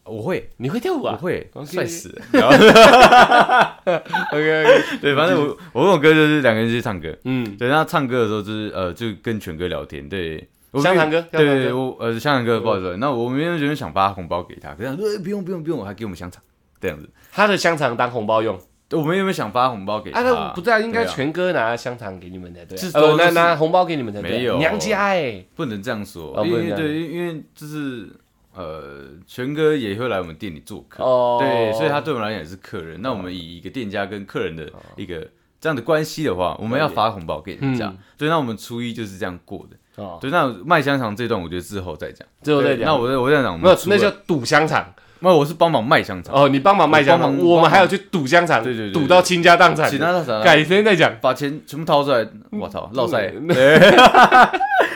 [0.05, 0.49] 我会。
[0.57, 1.17] 你会跳舞啊？
[1.19, 1.49] 我会。
[1.65, 2.09] 帅死。
[2.33, 3.79] 了，
[4.31, 4.65] OK
[5.01, 10.47] 对，反正我我跟我哥就是两个人去唱歌，嗯，对，那唱歌的时候就是呃，就跟全哥聊天，对，
[10.81, 16.41] 香肠哥对我呃香肠哥不好意思，那我们原本想发红包给他，可是他说、呃不用不用不用，我还给我们香肠。
[16.81, 18.59] 这样子，他的香肠当红包用。
[18.91, 24.59] 我们有没有想发红包给他，啊，那不对啊，应该全哥拿香肠给你们的，对呃，拿拿红包给你们的，没有。
[24.59, 25.43] 娘家哎。
[25.55, 28.07] 不能这样说，因为对，因为就是
[28.55, 33.01] 呃全哥也会来我们店里做客，哦，对，所以他对我们来讲也是客人。
[33.01, 35.27] 那我们以一个店家跟客人的一个
[35.59, 37.97] 这样的关系的话，我们要发红包给人家嗯。
[38.17, 40.03] 对，那我们初一就是这样过的。
[40.03, 42.27] 哦，对，那卖香肠这段我觉得之后再讲。
[42.41, 42.85] 之后再讲。
[42.85, 44.93] 那我我这样讲，我没有们，那叫赌香肠。
[45.19, 50.05] 那我是帮忙卖香肠，哦，你帮忙卖香肠，我们还有去赌香肠，对对对赌到倾家荡产其的。
[50.05, 51.15] 他的啥，改天再讲。
[51.21, 53.33] 把钱全部掏出来，我操，落塞。
[53.33, 53.79] 嗯 对，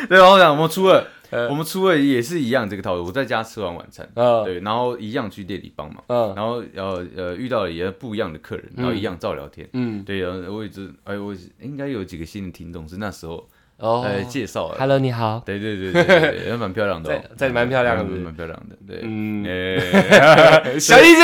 [0.10, 4.44] 对，然后讲我们初二，呃我们初二也是一样这个套路，我在家吃完晚餐，嗯。
[4.44, 6.34] 对，然后一样去店里帮忙，嗯。
[6.36, 9.68] 然后呃呃遇到了也不一样的客人，然后一样照聊天。
[9.74, 14.04] 嗯，对，然后我一直哎，我应该有几个新的听众是那时候哦。
[14.06, 15.42] 呃介绍的，，Hello，你好。
[15.46, 18.04] 对对对对对，对也蛮漂亮的哦，在在蛮漂亮的。
[18.04, 20.80] 蛮蛮漂亮的，对，嗯，哎。
[20.80, 21.22] 小姨子，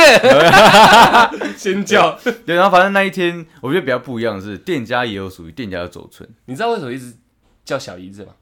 [1.56, 2.18] 先叫。
[2.44, 7.14] 对，然后反正那一天我觉得比较不一样的是，店家也有属于店家的走村，你知道为什么一直
[7.64, 8.32] 叫小姨子吗？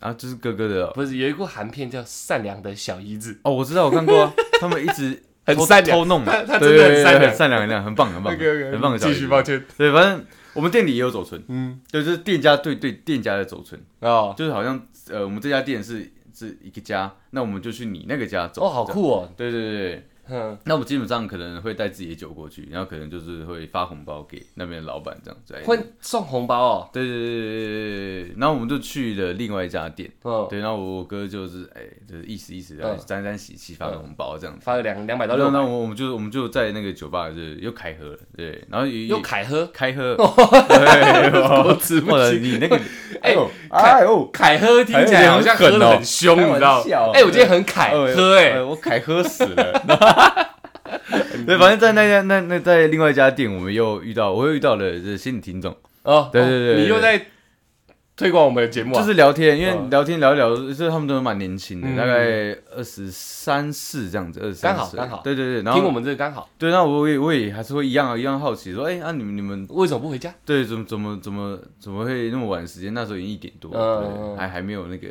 [0.00, 5.14] 然后就是哥哥的哦不是有一部韩片叫《善良的小姨子哦，我知道我看过啊，他们一直
[5.46, 8.20] 偷很善良偷弄嘛，他他对真的很对对善良很善良很善良，很棒很》。
[8.22, 8.36] 棒，
[8.72, 9.64] 很棒的小继姨子续抱歉。
[9.78, 18.62] 对，反正我们店里也有走村，嗯，对，就是店家对对店家的走村，哦就是好像呃，我们这家店是是一个家，那我们就去你那个家走。
[18.62, 18.84] 哦，好！
[18.84, 19.32] 酷哦。
[19.36, 25.54] 对对对对，嗯，那我们基本上可能会带自己的酒过去，然后可能就是会发红包给那边的老板这样子。
[25.64, 26.90] 会送红包哦。
[26.92, 34.62] 对对对对对对对，然后我们就去了另外一家店，嗯，对，然后我哥就是哎，就是意思意思，然后沾沾喜气发个红包这样子。
[34.64, 40.14] 发了两两百到六百，那我我们就我们就在那个酒吧就是又开喝了，对，然后也又开喝，开喝，
[40.68, 42.38] 对，我吃不起。
[42.38, 42.76] 你那个，
[43.22, 46.82] 哎呦凯哎呦，凯喝听起来好像喝的很凶，你知道？
[47.12, 49.82] 哎，我今天很凯喝，哎，我凯喝死了。
[51.46, 55.76] 对，反正在那家那那在另外一家店，我们又遇到，我又遇到了这新的听众。
[56.02, 57.26] 哦，对对对对你又在
[58.16, 59.00] 推广我们的节目啊？
[59.00, 65.34] 就是聊天，因为嗯聊天聊一聊，就是他们都蛮年轻的，嗯大概二十三四这样子，二十三岁刚好刚好对。
[65.34, 70.32] 对对，然后听我们这个刚好，对，那我也我也还是会一样啊一样好奇，说，哎，那你们你们为什么不回家？
[70.44, 70.64] 对。
[70.64, 72.94] 怎么怎么怎么怎么会那么晚时间？
[72.94, 75.08] 那时候已经一点多，嗯嗯对，还还没有那个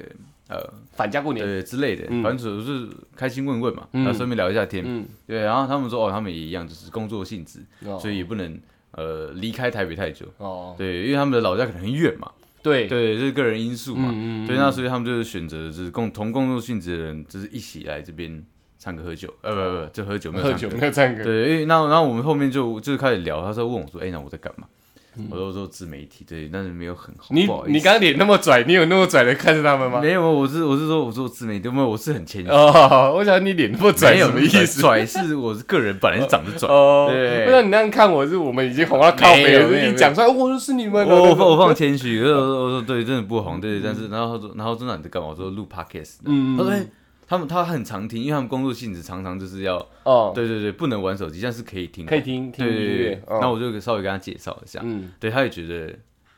[0.48, 1.46] 呃返家过年？
[1.46, 2.22] 对之类的，嗯。
[2.24, 4.04] 反正就是开心问问嘛，嗯。
[4.04, 7.98] 然后顺便聊一下天，嗯，对，然后他们说哦，他们也一样，就是工作性质，哦。
[8.00, 8.60] 所以也不能
[8.92, 12.32] 呃离开台北太久，哦，对，因为他们的老家可能很远嘛，
[12.62, 18.44] 对，对，这是个人因素嘛，嗯嗯，对，那所以他们就是选择就是共同工作性质的人，就是一起来这边
[18.78, 20.78] 唱歌喝酒，呃，不不不，就喝酒没有喝酒唱歌。
[20.78, 24.68] 没有唱歌，对，因为那然后我们后面就就是开始聊，他说问我说，哎、那我在干嘛？
[25.30, 30.02] 我说我说自媒体，对，但是没有很好，嗯你好你刚刚脸那么拽，你有那么拽的看着他们吗？
[30.02, 34.82] 没有，我是我是说我做自媒体，没有，我是很谦虚，哦，我想你脸那么拽有什么意思？
[34.82, 45.30] 拽是我是个人本来是长得拽， 哦，对我想你那样看我是我们已经红到靠背了，没有没有一讲出来我说是你们，我我放谦虚，我说我说对，真的不红，对，但是然后他说然后真的你在干嘛？
[45.30, 46.86] 我说录 podcast，嗯他说哎。
[47.28, 53.40] 他们他很常听，因为他们工作性质常常就是要，哦，对对对，不能玩手机，但是可以听，可以听听音对对对乐，，哦。
[53.42, 55.94] 那我就稍微跟他介绍一下，嗯，对，他也觉得，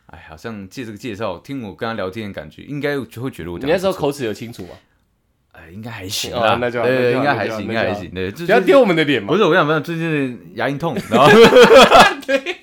[0.08, 4.70] 哎，好像借这个介绍，听我跟他聊天的感觉，应该就会觉得我你那时候口齿有清楚吗？
[5.54, 9.30] 哎，应该还行哦啦，那就好那对，就好应该还行，应该还行，对，就不要丢我们的脸嘛。
[9.30, 9.36] 不。
[9.36, 11.28] 是我跟你讲，最近牙龈痛，然后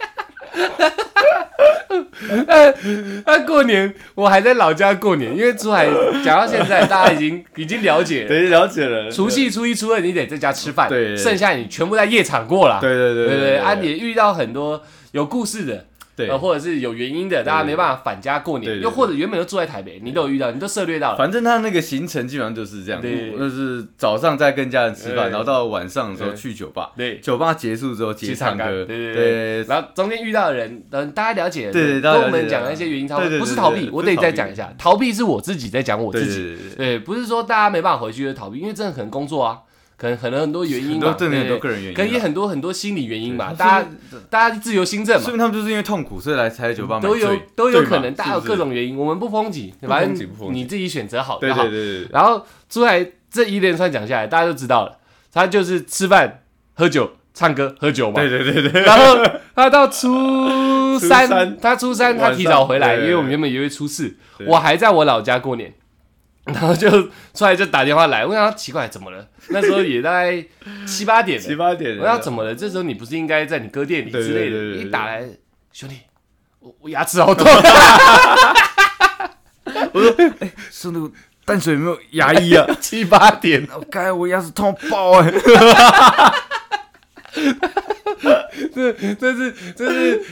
[3.26, 5.86] 那过年我还在老家过年，因为珠海
[6.24, 8.28] 讲到现在，大家已经 已经了解了。
[8.28, 12.78] 对了解了，除夕、初一、初二你得在家吃饭，对剩下你全部在夜场过了。
[12.80, 14.82] 对对对对对，啊，也遇到很多
[15.12, 16.28] 有故事的，对。
[16.28, 21.18] 呃，，或者是有原因的，大家没办法返家过年，又或者原本就住在台北，你都有遇到，你都涉略到了。
[21.18, 23.32] 反正他那个行程基本上就是这样，对。
[23.36, 39.58] 就是早上在跟家人吃饭，然后到晚上的时候去酒吧，对，酒吧结束之后去接唱歌，对对对然后中间遇到的人，嗯，大家了解了，对我们讲的那些原因差不多，对对对不是逃避，我得再讲一下，逃避是我自己在讲我自己，对不是说大家没办法回去就逃避，因为真的可能工作啊，
[39.96, 43.88] 可能可能很多原因很嘛，对多真的很多个人原因啊，可能也很多很多心理原因吧，大家
[44.28, 45.22] 大家自由心证嘛。
[45.22, 54.98] 说，明他们就是因为痛苦，所以来才在酒吧都有都有可能，大家有各种原因，我们不抨击，不反正你自己选择好就对好对对对，然后出来这一连串讲下来，大家就知道了，
[55.32, 56.42] 他就是吃饭、
[56.74, 58.20] 喝酒、唱歌、喝酒嘛。
[58.20, 59.16] 对对对对，然后
[59.54, 65.72] 他到初三，他初三他提早回来，因为我们原本以为初四，我还在我老家过年。
[66.46, 66.90] 然后就
[67.32, 69.26] 出来就打电话来，我想奇怪怎么了？
[69.48, 70.44] 那时候也大概
[70.86, 72.54] 七八点了，七八点，我要怎么了？
[72.54, 74.56] 这时候你不是应该在你哥店里之类的？
[74.76, 75.26] 一打来，
[75.72, 76.00] 兄弟，
[76.60, 77.46] 我我牙齿好痛。
[79.92, 80.14] 我说
[80.70, 81.10] 是那个
[81.46, 82.66] 淡水有没有牙医啊？
[82.78, 85.32] 七八点，我刚才我牙齿痛爆哎，
[88.74, 90.22] 这这是这是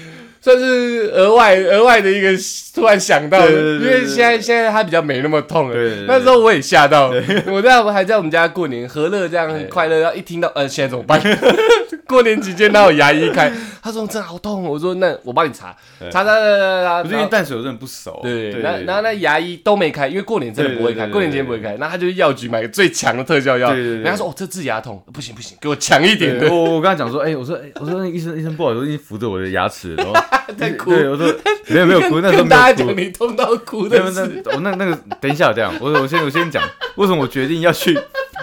[0.42, 2.30] 算是额外额外的一个
[2.74, 5.76] 突然想到的，对对对对因为现在现在他比较没那么痛了。
[6.06, 7.12] 那时候我也吓到，
[7.46, 11.20] 我在我还在我们家过年何乐这样很快乐，然后一听到呃现在怎么办？
[12.08, 13.50] 过年期间哪有牙医开？
[13.80, 15.74] 他说真的好痛，我说那我帮你查
[16.10, 21.76] 查查查查查，不是因为淡水我真的不熟，对，那然后那牙医都没开，因为过年真的不会开，过年期间不会开。
[21.78, 26.54] 那他就去药局买个最强的特效药，对对对人家说哦这治牙痛，不行不行，给我强一点对，的。
[26.54, 30.12] 我我跟他讲说，哎，我说哎，我说那医生医生不好意思，我已经扶着我的牙齿，然后
[30.58, 31.26] 在哭对，我说
[31.68, 32.96] 没有没有哭，那时候跟没有哭大家讲。
[32.96, 34.42] 你痛到哭没有的事。
[34.44, 36.62] 那我那那个等一下这样，我我先我先讲，
[36.96, 37.98] 为什么我决定要去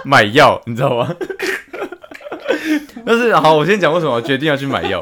[0.05, 1.15] 买药，你知道吗？
[3.05, 5.01] 但是好，我先讲为什么我决定要去买药，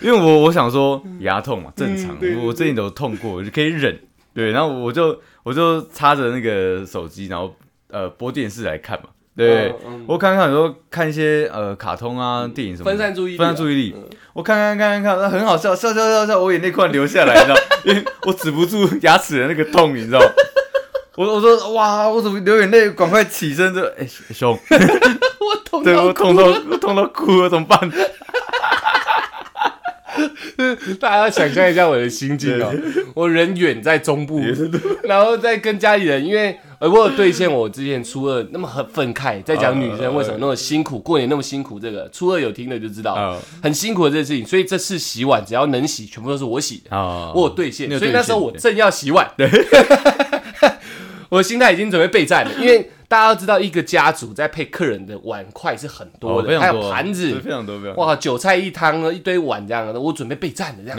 [0.00, 3.98] 因为我我想说牙痛嘛，正常，我最近都痛过，我就可以忍。
[4.34, 7.54] 对，然后我就我就插着那个手机，然后
[7.88, 9.08] 呃播电视来看嘛。
[9.36, 9.74] 对，
[10.06, 13.94] 我看看有时候看一些呃卡通啊、电影什么的，分散注意力啊分散注意力。
[14.32, 20.20] 我看看看看看，很好笑，笑笑笑笑，我眼泪快流下来，你知道， 因为我止不住牙齿的那个痛，你知道。
[21.16, 22.90] 我我说哇，我怎么流眼泪？
[22.90, 27.78] 赶快起身，这哎、兄，我痛对到哭我痛到我痛到哭了，怎么办？
[31.00, 32.72] 大家要想象一下我的心境哦，
[33.14, 34.40] 我人远在中部，
[35.04, 43.38] 然后再跟家里人，因为呃我有兑现我之前初二那么很愤慨，在讲女生为什么那么辛苦，过年那么辛苦，这个初二有听的就知道，啊。
[43.62, 46.96] 很辛苦的这件事情，所以这次洗碗只要能洗，全部都是我洗的。
[46.96, 47.32] 啊。
[47.34, 49.30] 我有兑现，所以那时候我正要洗碗，
[51.28, 58.04] 我心态已经准备备战了，因为大家要知道，一个家族在配客人的碗筷是很多的，还有盘子，非常多，非常多。
[58.04, 60.96] 哇，韭菜一汤呢，一堆碗这样的，我准备备战了这样。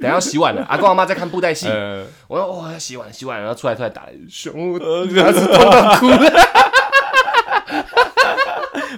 [0.00, 6.30] 等下要洗碗了，阿公阿妈在看布袋戏，呃，我说哇要洗碗洗碗，然后出来出来打熊，我牙齿痛到哭了。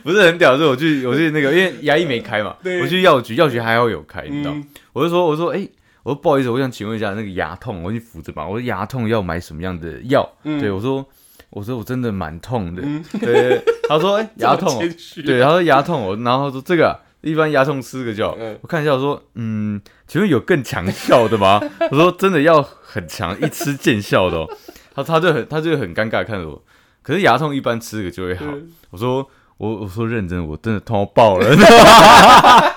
[0.02, 4.64] 不是很屌，是我去我去那个，因为牙医没开嘛，我去药局，药局还好有开，你知道嗯？
[4.92, 5.66] 我就说我说哎、
[6.04, 8.46] 我说不好意思，我想请问一下那个牙痛，我去扶着嘛。
[8.46, 10.30] 我说牙痛要买什么样的药？
[10.44, 11.04] 嗯对我说，
[11.50, 12.82] 我说我真的蛮痛的。
[13.18, 14.78] 对，他说哎、牙痛、
[15.24, 18.36] 对，他说牙痛我，然后他说这个、啊、一般牙痛吃个就好。
[18.38, 21.58] 嗯我看一下，我说嗯，请问有更强效的吗？
[21.90, 24.48] 我说真的要很强，一吃见效的哦。
[24.94, 26.62] 他他就很他就很尴尬看着我，
[27.02, 28.44] 可是牙痛一般吃个就会好。
[28.46, 29.26] 嗯我说
[29.56, 31.48] 我我说认真，我真的痛到爆了，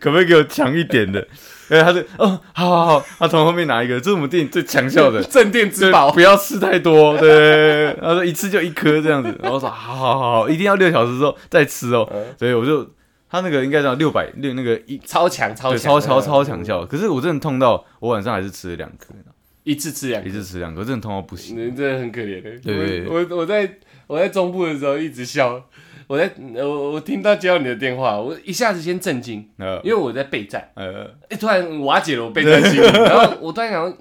[0.00, 1.26] 可不可以给我强一点的？
[1.70, 5.22] 哎，他就哦，好好好，他从后面拿一个，这是我们店里最强效的。
[5.30, 12.24] 镇店之对，宝，不要吃太多，对，對， 他说一次就一颗这样子，然后说好好好好，一定要六小时之后再吃哦，嗯。
[12.36, 12.84] 所以我就
[13.30, 19.14] 他那个应该叫六百六那个一超强超对强，超超超强嗯，效，可是我真的痛到我晚上还是吃了两颗，
[19.62, 21.56] 一次吃两一，次吃两颗，真的痛到不行。
[21.56, 22.42] 你真的很可怜。
[22.42, 22.50] 的。
[22.64, 23.06] 对。
[23.06, 23.70] 我我我在
[24.08, 25.62] 我在中部的时候一直笑，
[26.10, 33.92] 我在我我听到接到你的电话，我一下子先震惊，呃因为我在备战，呃，哎，突然瓦解了我备战心理， 然后我突然想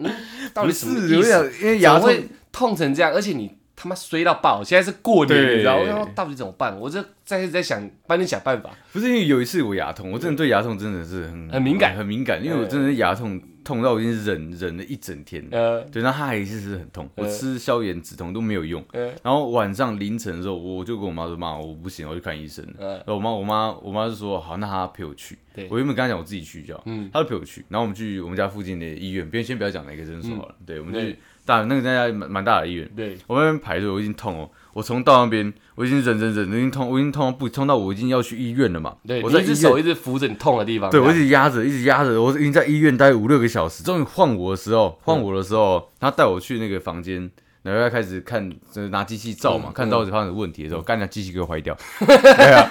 [0.52, 1.18] 到底不什么是，意思？
[1.20, 3.14] 我想因为牙会痛成这样？
[3.14, 4.64] 而且你他妈衰到爆！
[4.64, 5.78] 现在是过年，你知道？
[5.78, 6.76] 我想说到底怎么办？
[6.80, 8.72] 我就在在想帮你想办法。
[8.92, 13.40] 不是因为有一次我牙痛，我真的对牙痛真的是很很敏感很敏感，因为我真的是牙痛
[13.70, 18.84] 痛到我已经忍忍了一整天，呃对，那它还是是很痛，我呃吃消炎止痛都没有用。
[18.94, 27.64] 呃然后晚上凌晨的时候，我就跟我妈说：“妈，我不行，我去看医生了。”呃然后我妈，我妈，我妈就说：“好，那她陪我去。”对我原本跟她讲我自己去就好，嗯她就陪我去。
[27.70, 30.56] 然后我们去我们家附近的医院，别先不要讲哪个诊所好了。
[30.66, 34.50] 对，我们对去大那个大家蛮蛮大的医院，对，我们那边排队，我已经痛哦。
[34.74, 38.96] 我从到那边，我已经忍忍忍，已经痛，我已经痛到不痛到我已经要去医院了嘛。
[39.08, 40.90] 对，我在医院一只手一直扶着你痛的地方。
[40.90, 43.84] 对，我一直压着，一直压着，我已经在医院待五六个小时。
[43.84, 47.30] 终于换我的时候，换我的时候，他带我去那个房间，
[47.64, 51.76] 然后要开始看，就是拿机器照嘛，嗯看到底发生问题的时候，干掉机器给我坏掉。
[52.06, 52.70] 对啊，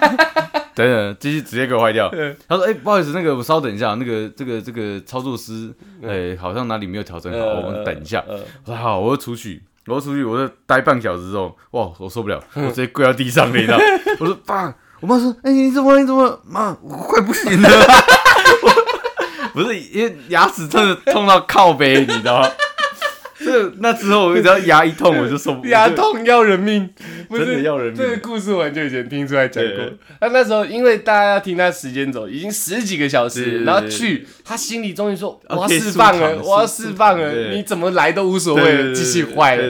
[0.74, 2.08] 等等，机器直接给我坏掉。
[2.46, 8.24] 他说：“哎、不好意思，那个我稍等一下，那个这个这个操作师，哎、好像哪里没有调整好，呃我们等一下。
[8.28, 13.78] 呃我说好，我就出去，我就出去，我就待半小时之后，哇，我受不了，我直接跪到地上了，你知道？
[14.20, 16.40] 我说爸，我妈说，哎、你怎么了你怎么了？
[16.44, 17.68] 妈，我快不行了。
[19.54, 22.48] 不是，因为牙齿真的痛到靠背，你知道吗？
[23.38, 25.70] 这那之后，我只要牙一痛，我就受不了。
[25.70, 26.88] 牙痛要人命，
[27.28, 29.92] 不真是的要人命这个故事我很久以前听出来讲过对。
[30.20, 39.68] 那那时候因为大家要听他时间走，已经十几个小时，然后去他心里终于说我要释放了，我要释放了，你怎么来都无所谓了，机器坏了。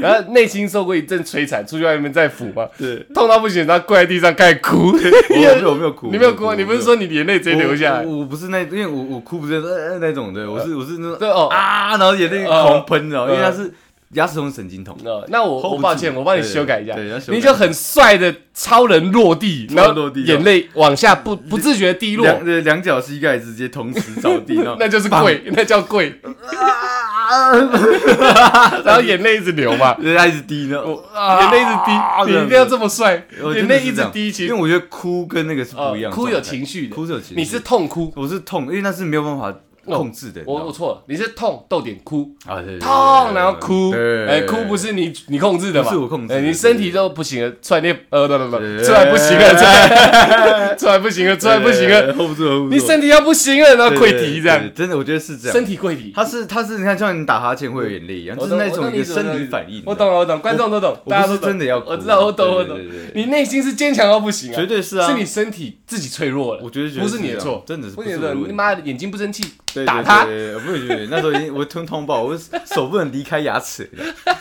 [0.00, 4.92] 然后内心受过一阵摧残，出去外面再抚嘛，对，痛到不行，然后跪在地上开始哭。
[4.96, 6.54] 我没有我没有哭，你没有哭啊？
[6.56, 8.04] 你不是说你眼泪直接流下来？
[8.04, 13.72] 我我不是那，因为我我哭不是呃那种的，我是我是那种对哦，啊，然后眼泪狂喷，因为他是
[14.12, 14.96] 牙齿痛神经痛。
[15.04, 16.20] 呃那我 hold 不我抱歉，住。
[16.20, 16.94] 我帮你对修改一下。
[16.94, 17.36] 对要，修改。
[17.36, 26.14] 你就很帅的超人落地，然后落地眼泪往下不不自觉滴落，两对两脚膝盖直接同时着地， 然后那就是跪，那叫跪，
[28.84, 31.02] 然后眼泪一直流嘛，人家一直滴，然后
[31.40, 31.90] 眼泪一直滴，
[32.26, 34.12] 你一定要这么帅，我眼泪一真的是这样。
[34.12, 34.48] 直滴，其实。
[34.48, 39.52] 因为我觉得哭跟那个是不一样的状态，哭有情绪的，哭是有情绪，你是痛哭，我是痛，因为那是没有办法
[39.94, 40.42] 控制的。
[40.46, 55.56] 我我错了，你是痛逗点哭，啊，痛然后哭，哎，哭不是你你控制的嘛，是我控制你身体都不行了，突然间呃不不不，对突然不行了，突然突然不行了，突然不行了，，hold 不住，hold 不住，你身体要不行了，然后跪地这样对，真的，我觉得是这样。
[55.56, 56.12] 身体跪地。
[56.14, 59.82] 它是他是你看，像你打哈欠会有眼泪一样，就是那种一个生理反应。
[59.86, 62.78] 我懂了，我懂，观众都懂，大家都真的要我知道，我懂，我懂
[63.14, 66.60] 你内心是坚强到不行啊，绝对是啊，是你身体自己脆弱了。
[66.62, 69.44] 我觉得不是你的错，真的是不是你的你妈的眼睛不争气，
[69.84, 73.90] 打他不是不是，那时候已经我吞通报，我手不能离开牙齿。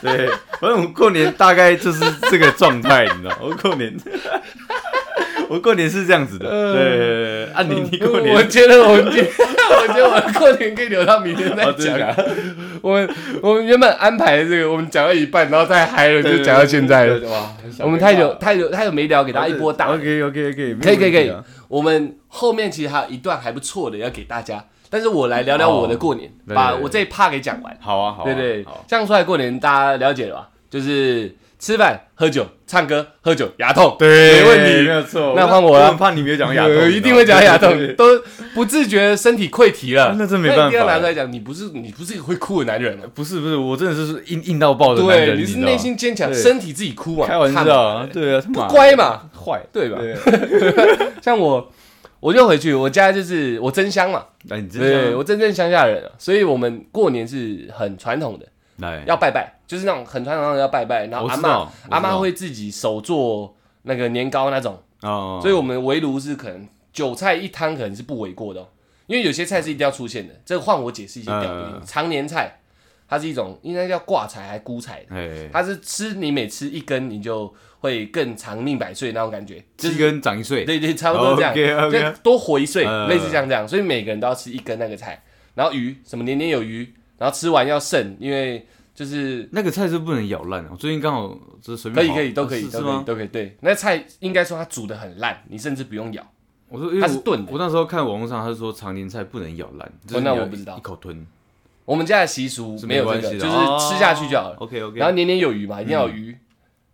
[0.02, 0.30] 对，
[0.60, 3.96] 反正我过年大概就是这个状态，你知道， 我过年。
[5.48, 12.16] 我过年是这样子的，对啊你你过年我觉得我们今，我觉得我过年可以留到明天再讲。
[12.82, 13.08] 我们
[13.44, 17.20] 我们原本安排的这个，我们讲到一半，然后再嗨了，就讲到现在了。
[17.20, 19.94] 对哇，我们太久太久太久没聊，给大家一波大的。
[19.94, 24.66] OK OK OK，可以可以可以啊，我们后面其实还有一段还不错的要给大家，
[24.96, 27.78] 但是我来聊聊我的过年，对对对把我这一趴给讲完。
[27.82, 30.48] 好啊好啊，对对好，这样出来过年大家了解了吧？
[30.70, 34.88] 就是吃饭、喝酒、唱歌、喝酒、牙痛，对，没问题。
[34.88, 35.34] 没有错。
[35.36, 37.96] 那换我了我很怕你没有讲牙痛，呃 一定会讲牙痛对，对对。
[37.96, 38.24] 都
[38.54, 40.16] 不自觉身体溃堤了。
[40.18, 40.68] 那真没办法。
[40.68, 45.66] 一定要拿出来讲，你不是你不是一个会哭的男人啊不是不是，我真的是硬硬到爆的男对，人，知道吗？
[45.66, 46.42] 你是内心坚强，对。
[46.42, 49.98] 身体自己哭嘛，开玩看笑啊嘛，对啊，他不乖嘛，坏，对吧？
[50.00, 50.16] 对，
[51.22, 51.70] 像我，
[52.20, 58.46] 我就回去，我家就是我真乡嘛，那你真对我真正乡下人啊，所以我们过年是很传统的，
[58.78, 59.04] 来。
[59.06, 61.74] 要拜拜，就是那种很传统的要拜拜，然后阿妈我知道。
[61.90, 68.68] 阿妈会自己手做那个年糕那种，哦，所以我们围炉是可能韭菜一汤可能是不为过的哦，
[69.08, 70.34] 因为有些菜是一定要出现的。
[70.44, 71.82] 这个换我解释一些屌的嗯。
[71.86, 72.60] 常年菜，
[73.08, 82.02] 它是一种应该叫挂彩还菇菜的，哎，它是吃你每吃一根，你就会更长命百岁那种感觉，就是七根长一岁，对对，差不多这样，OK，OK。
[82.02, 83.08] 就多活一岁，嗯。
[83.08, 90.70] 类似像这样，所以每个人都要吃一根那个菜，然后鱼什么年年有余，然后吃完要剩，因为就是那个菜是不能咬烂的。
[90.72, 93.04] 我最近刚好就是随便可以可以都可以都可以？
[93.04, 96.26] 都可以，对，那菜应该说它煮的很烂，你甚至不用咬，
[96.70, 97.52] 我说因为它是炖的。
[97.52, 100.76] 我那时候看网络上他是说常年菜不能咬烂，就是你要那我不知道。
[100.78, 101.26] 一口吞
[101.86, 104.56] 我们家的习俗没有这个，就是吃下去就好了。
[104.58, 106.36] OK OK，然后年年有余嘛，一定要有鱼，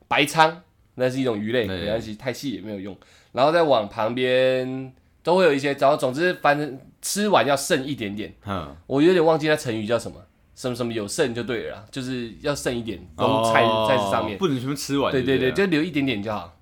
[0.07, 0.53] 白鲳
[0.95, 2.95] 那是一种鱼类，没关系，太细也没有用。
[3.31, 8.33] 然后再往旁边都会有一些，然后总之反正吃完要剩一点点。
[8.45, 10.17] 嗯，我有点忘记那成语叫什么，
[10.55, 14.37] 什么什么有剩就对了，就是要剩一点，从菜、哦菜上面。
[14.37, 15.11] 不能全部吃完。
[15.11, 16.53] 对对对对，就留一点点就好。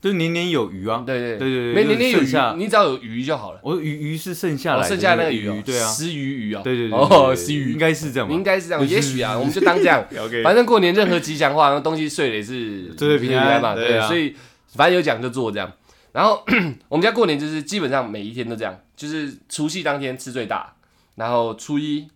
[0.00, 1.02] 就年年有余啊。
[1.06, 3.60] 对对对对对没年年有余，你只要有鱼就好了。
[3.62, 8.34] 我说鱼鱼是剩下来剩下那个个鱼哦，对啊，食鱼鱼啊，对对对，哦，对食鱼应该是这样吧？
[8.34, 10.04] 应该是这样，也许啊，我们就当这样。
[10.18, 14.34] OK，反正过年任何吉祥话，那东西碎了也是对对平安嘛，对，啊所以
[14.74, 15.70] 反正有奖就做这样。
[16.12, 16.44] 然后
[16.88, 20.74] 我们家过年就是基本上每一天都这样，就是除夕当天吃最大，
[21.16, 22.08] 然后初一、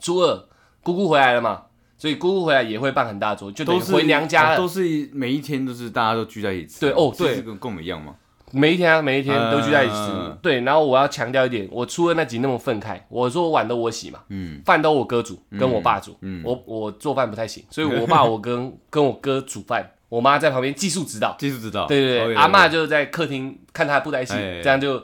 [0.00, 0.46] 初二
[0.82, 1.62] 姑姑回来了嘛，
[1.98, 6.80] 所以姑姑回来也会办很大桌，就等于都是回娘家都是每一天都是大家都聚在一起。
[6.80, 8.14] 对哦对是跟跟我们一样吗。
[8.50, 9.94] 每一天啊，每一天都聚在一起
[10.40, 21.36] 对，然后我要强调一点，我初二那集那么愤慨，我说碗都我洗嘛，嗯饭都我哥煮，跟我爸煮，嗯，我我做饭不太行，所以我爸 我跟跟我哥煮饭，我妈在旁边技术指导。
[21.38, 21.86] 技术指导。
[21.86, 25.02] 对对对阿嬷就在客厅看她的布袋戏，哎这样就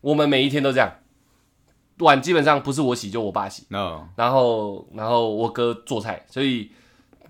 [0.00, 0.88] 我们每一天都这样，
[1.98, 6.70] 碗基本上不是我洗就我爸洗，哦，然后然后我哥做菜，所以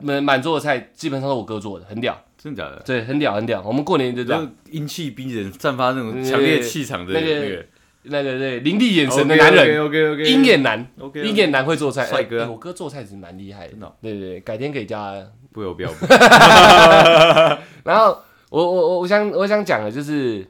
[0.01, 2.83] 满满桌的菜基本上是我哥做的，很屌，真的假的？
[2.85, 3.63] 对，很屌很屌。
[3.63, 7.67] 我们过年就这样，就阴气逼人，散发那种强烈气场的那个那个。
[8.07, 12.43] 那个对凌厉眼神的男人，OK OK，鹰眼男，OK，鹰眼男会做菜，帅哥。
[12.43, 13.71] 哎哎我哥做菜其实蛮厉害的。
[13.71, 15.27] 真的哦，对对对，改天可以教他。
[15.55, 15.91] 不有不要，
[17.83, 18.19] 然后
[18.51, 20.47] 我我我我想我想讲的就是，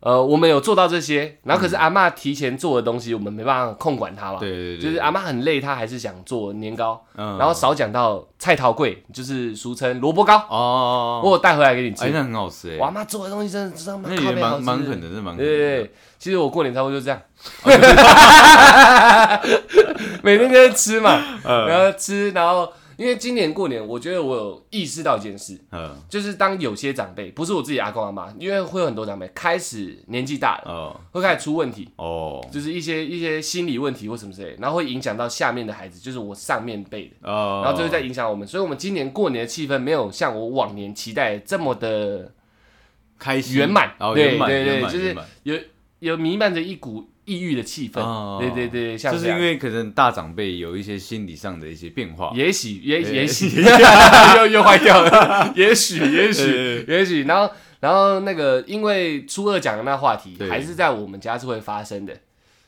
[0.00, 4.38] 呃，我们有做到这些，然后可是阿嬷提前做的东西，我们没办法控管她嘛。
[4.38, 12.04] 对对对，就是阿嬷很累，她还是想做年糕，嗯，然后少讲到菜桃粿，就是俗称萝卜糕，哦，我有带回来给你吃。
[12.04, 12.10] 哎，。
[12.12, 15.22] 那很好吃哎我，阿妈做的东西真的真的那蛮蛮狠的，真的。
[15.22, 15.58] 蛮对对。
[15.82, 17.20] 对，其实我过年差不多就这样，
[20.22, 21.66] 每天就在吃嘛， 嗯。
[21.66, 25.94] 然后吃，然后因为今年过年，我觉得我有意识到一件事，嗯。
[26.08, 31.00] 就是当有些长辈，不是我自己阿公阿妈，因为会有很多长辈开始年纪大了，哦。
[31.12, 32.44] 会开始出问题，哦。
[32.50, 42.32] 就是一些一些心理问题或什么之类，然后会影响到下面的孩子，就是我上面辈的，哦，然后就会在影响我们，所以我们今年过年的气氛没有像我往年期待这么的
[43.18, 43.56] 开心。
[43.56, 43.94] 圆满。
[43.98, 45.26] 哦对圆满对对就是圆满。
[45.42, 45.64] 圆满
[45.98, 48.38] 有弥漫着一股抑郁的气氛，哦。
[48.40, 53.50] 对对对，像就是因为可能大长辈有一些心理上的一些变化，也许也也许。
[54.38, 62.16] 又又坏掉了， 也许 也许也许，然后然后那个因为初二讲的那话题还是在我们家是会发生的，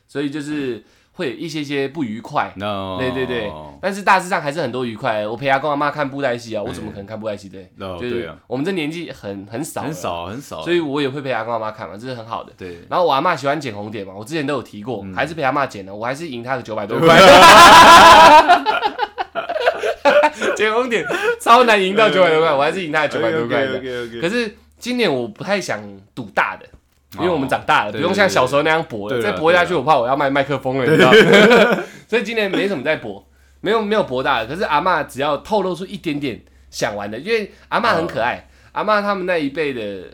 [0.07, 0.85] 所以就是
[1.19, 2.53] 会有一些些不愉快。
[2.55, 3.53] no，对对对，
[3.83, 5.27] 但是大致上还是很多愉快。
[5.27, 7.49] 我陪阿公阿妈看布袋戏啊，我怎么可能看布袋戏？
[7.49, 7.69] 对？
[7.77, 12.53] 就是我们这年纪很很少，很，少很少，所以我也会陪阿公阿妈看嘛，这是很好的。
[12.57, 12.79] 对。
[12.89, 15.13] 然后我阿妈喜欢剪红点嘛，我之前都有提过，嗯。
[15.13, 17.19] 还是陪阿妈剪的，我还是赢她个九百多 块。
[20.55, 21.05] 剪红点
[21.41, 23.67] 超难赢到九百多块， 我还是赢她的九百多块
[24.21, 25.81] 可是今年我不太想
[26.15, 26.67] 赌大的，
[27.15, 31.11] 因为哦我们长大了，不用像小时候那样搏再搏下去，我怕我要卖麦克风了，你知道？
[32.07, 33.27] 所以今年没什么在搏，
[33.61, 34.47] 没有没有搏大的。
[34.47, 36.41] 可是阿嬷只要透露出一点点
[36.71, 40.05] 想玩的，因为阿嬷很可爱，阿嬷他们那一辈的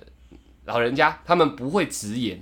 [0.67, 2.39] 老人家，他们不会直言，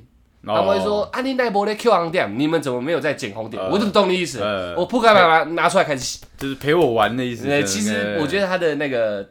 [0.46, 4.40] 哦他们会说：“啊，你那波的 Q 红点，你们怎么没有在剪红点？”我怎么懂你意思
[4.76, 6.20] 我扑克牌把它拿出来开始洗。
[6.36, 7.48] 就是陪我玩的意思。
[7.48, 9.28] 呃，其实我觉得得他的那个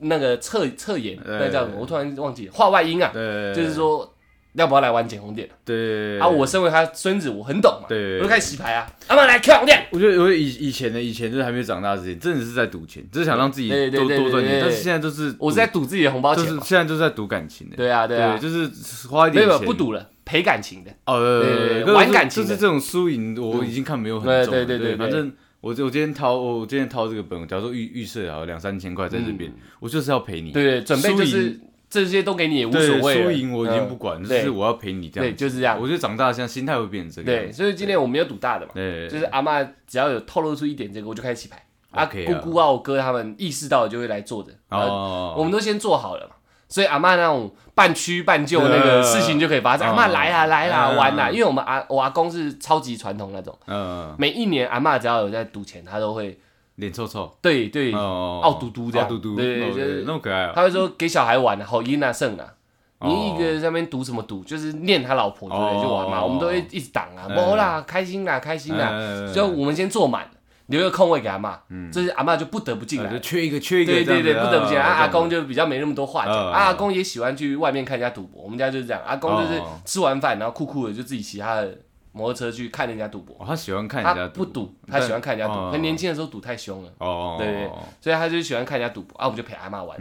[0.00, 1.76] 那个侧侧眼，呃那叫什么？
[1.80, 4.14] 我突然忘记了话外音啊，对，就是说
[4.54, 5.48] 要不要来玩捡红点。
[5.64, 6.26] 对啊？
[6.26, 9.86] 我身为他孙子，我很懂嘛，对我就开始洗牌啊，阿妈来看红点。
[9.92, 16.62] 我觉得我以以前的以前就是还没有长大之前，真的是在赌钱，只是想让自己多多赚钱，但是现在就是我是在赌自己的红包就是钱嘛。
[16.64, 19.58] 现在就是在赌感情的，对啊，对啊，就是花一点钱。
[19.64, 20.90] 不赌了，赔感情的。
[21.06, 22.48] 哦，对对对对对对，玩感情的。
[22.48, 30.52] 就是这种输赢，我已经看没有很对重对对对反正我我今天掏我今天掏这个本，假如说预预设好两三千块在这边，我就是要赔你。
[30.52, 33.22] 对对，准备就是这些都给你也无，所谓。
[33.22, 35.80] 输赢我已经不嗯管，就是我要赔你这样对，就是这样。
[35.80, 37.56] 我觉得长大现在心态会变成这个样对，子。
[37.56, 41.64] 所以今天我没有赌大的嘛，对，就是阿妈只要有透露出一点这个，我就开始洗牌。
[41.90, 46.34] 啊，OK 啊姑姑啊，我哥他们意识到了就会来坐着，哦，我们都先做好了嘛。
[46.68, 49.86] 所以阿嬷那种半屈半就那个事情就可以发生。
[49.86, 49.90] 嗯。
[49.90, 50.96] 阿嬷来啦来啦嗯。
[50.96, 56.38] 玩啦，因为我们阿我阿公是超级传统那种，嗯，每一年阿嬷只要有在赌钱，他都会
[56.76, 59.06] 脸臭臭，对对，哦，傲嘟嘟这样。
[59.06, 62.54] 傲嘟嘟，对那么可爱啊，他会说给小孩玩啊，好赢啊胜啊。
[62.98, 63.08] 哦。
[63.08, 64.44] 你一个在那边赌什么赌？
[64.44, 65.78] 就是念他老婆对不对？
[65.78, 67.34] 哦就玩嘛，我们都会一直挡啊，嗯。
[67.34, 68.90] 不啦，开心啦，开心啦。
[68.92, 69.32] 嗯。
[69.32, 70.28] 就我们先坐满，
[70.68, 71.58] 留一个空位给阿嬷，
[71.90, 73.18] 这是阿妈就不得不进来呃就。
[73.20, 74.82] 缺一个缺一个，对对对，不得不进来。
[74.82, 78.42] 啊阿公就就比较没那么多话讲，阿公也喜欢去外面看人家赌博。
[78.42, 81.74] 我们家就是这样，阿公就是哦吃完饭然后酷酷的就自己骑他的
[82.12, 83.34] 摩托车去看人家赌博。
[83.40, 85.58] 哦他喜欢看人他家不赌，他喜欢看人家赌。
[85.58, 89.16] 哦很年轻的时候赌太凶了，哦，对对所以他就喜欢看人家赌博。
[89.18, 89.96] 啊，我们就陪阿妈玩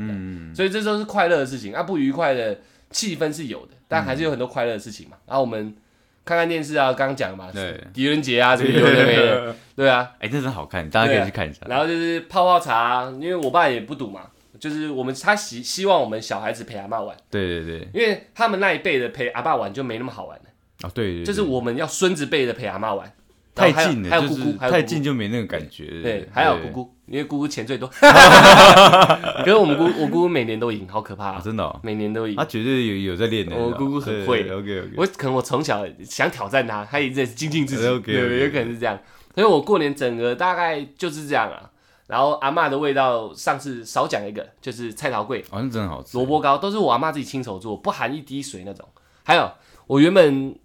[0.53, 2.59] 所以这都是快乐的事情啊，不愉快的
[2.89, 5.15] 气氛是有的，但还是有很多快乐的事情嘛。
[5.26, 5.74] 然后我们
[6.28, 10.11] 看看电视啊，刚刚讲嘛，对，狄仁杰啊，什么有的没的， 对啊。
[10.19, 11.61] 哎，这真好看，大家可以去看一下。
[11.69, 14.23] 然后就是泡泡茶啊，因为我爸也不赌嘛，
[14.59, 20.43] 就是我们他希希望我们小孩子陪阿爸玩，对对对，因为他们那一辈的陪阿爸玩就没那么好玩了，
[20.84, 23.09] 哦对对，就是我们要孙子辈的陪阿妈玩，
[23.58, 26.01] 太近了，还有姑姑，太近就没那个感觉。
[26.01, 32.45] 对，还有姑对姑，因为姑姑钱最多， 可是我们姑我姑姑每年都赢，好可怕啊，啊，真的哦，每年都赢她。
[32.45, 33.55] 绝对有有在练的。
[33.55, 38.97] 我姑姑很会 OK OK，我可能我从小想挑战她，她一直在精进自己对，有可能是这样。
[39.34, 41.70] 所以我过年整个大概就是这样啊。
[42.08, 46.18] 然后阿嬷的味道，上次少讲一个，就是菜桃粿、好像真的好吃。
[46.18, 48.88] 萝卜糕，都是我阿嬷自己亲手做，不含一滴水那种。
[49.26, 49.51] 还有
[49.88, 50.55] 我原本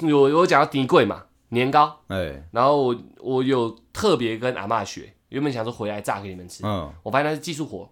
[0.00, 7.88] 有有讲到底粿嘛，年糕，哎，然后我我有特别跟阿嬷学，原本想说回来炸给你们吃，嗯，我发现那是技术活，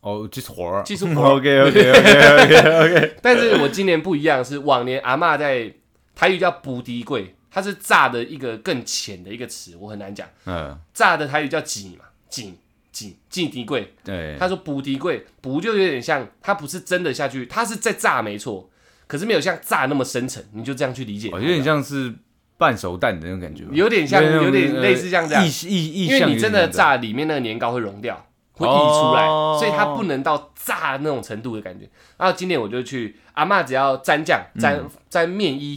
[0.00, 0.82] 哦，技术活儿。
[0.82, 1.36] 技术活。
[1.36, 5.72] OK OK OK OK OK，但是我今年不一样，是往年阿嬷在
[6.14, 10.28] 台语叫补底柜，它是炸的一个更浅的一个词，我很难讲。
[10.46, 12.54] 嗯，炸的台语叫挤嘛，挤
[12.92, 13.86] 挤挤低粿。
[14.04, 18.68] 对，他说补低粿，补就有点像，它不是真的下去，它是在炸没错，
[19.06, 21.30] 可是没有像炸那么深沉，你就这样去理解。
[21.32, 22.14] 哦，有点像是
[22.62, 23.64] 半熟蛋的那种感觉。
[23.72, 25.44] 有点像，有点类似像这样。
[25.44, 29.56] 意，意意因为你真的炸里面那个年糕会融掉，会溢出来，哦。
[29.58, 31.90] 所以它不能到炸那种程度的感觉。
[32.16, 35.76] 然后今年我就去，阿妈只要沾酱、沾沾面衣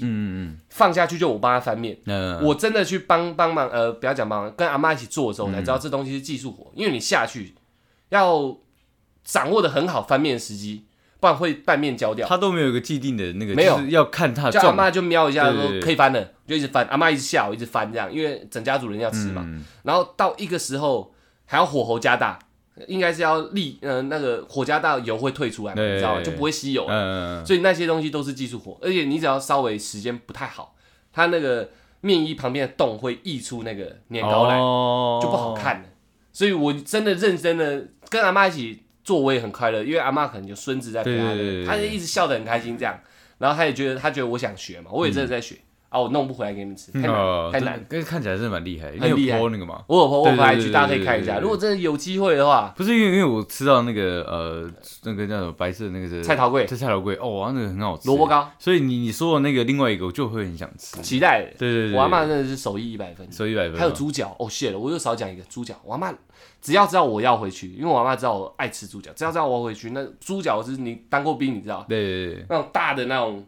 [0.69, 1.97] 放下去，就我帮她翻面。
[2.43, 7.55] 我真的去帮帮忙，呃，不要讲帮忙，跟阿妈一起做的时候，我才知道这东西是技术活，因为你下去
[8.09, 8.55] 要
[9.23, 10.84] 掌握的很好翻面时机，
[11.25, 12.27] 不然会半面焦掉。
[12.27, 19.41] 他都没有一个既定的那个，没有就是要看他的叫阿状妈就瞄一下说可以翻了，就一直翻，阿妈一直笑，一直翻这样，因为整家主人要吃嘛。
[19.43, 21.11] 嗯然后到一个时候
[21.45, 22.37] 还要火候加大，
[22.87, 26.21] 应该是要立呃那个火加大油会退出来你知道吗？
[26.21, 26.93] 就不会吸油了。
[26.93, 30.75] 嗯嗯所以那些东西都是技术活，而且你只要稍微时间不太好，
[31.11, 31.71] 它那个
[32.01, 35.53] 面衣旁边的洞会溢出那个年糕来，哦就不好。
[35.53, 35.85] 看了。
[36.31, 41.15] 所以我真的认真的跟阿妈一起做，我也很快乐，因为阿妈可能有孙子在陪
[41.65, 42.99] 她她就一直笑得很开心这样，
[43.37, 45.55] 然后她也觉得她觉得我想学嘛，我也真的在学、
[45.95, 49.81] 啊，我弄不回来给你们吃，太难、哦太难。，但是看起来真的蛮厉害，你很厉害有 po 那个嘛？
[49.87, 51.39] 我有 po 我对对回来去，大家可以看一下。
[51.39, 54.69] 如果真的有机会的话，不是因为因为我吃到那个呃
[55.03, 61.01] 那个叫什么白色那个是菜头粿、这菜头粿，哦，哇那个很好吃，萝卜，糕，所以你你说的那个另外一个，我就会很想吃。
[61.01, 61.45] 期待。
[61.57, 63.25] 对对对，我阿妈真的是手艺一百分。
[63.31, 65.73] 手艺一百分，还有猪脚哦，谢了，我又少讲一个猪脚。
[65.83, 66.13] 我阿妈
[66.61, 73.45] 只要知道我要回去，因为我阿妈知道我爱吃猪脚，只要知道我要回去，那猪脚是你当过兵，你知道对对对，那种大的那种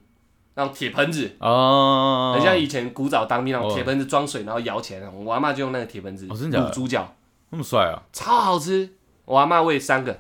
[0.58, 5.24] 那种铁盆子，哦，很像以前古早当兵那种哦铁盆子装水，然后摇起来那种。
[5.24, 7.14] 我阿妈就用那个铁盆子哦真的假的卤猪脚，
[7.52, 8.90] 那么帅啊，超好吃。
[9.26, 10.20] 我阿妈喂三个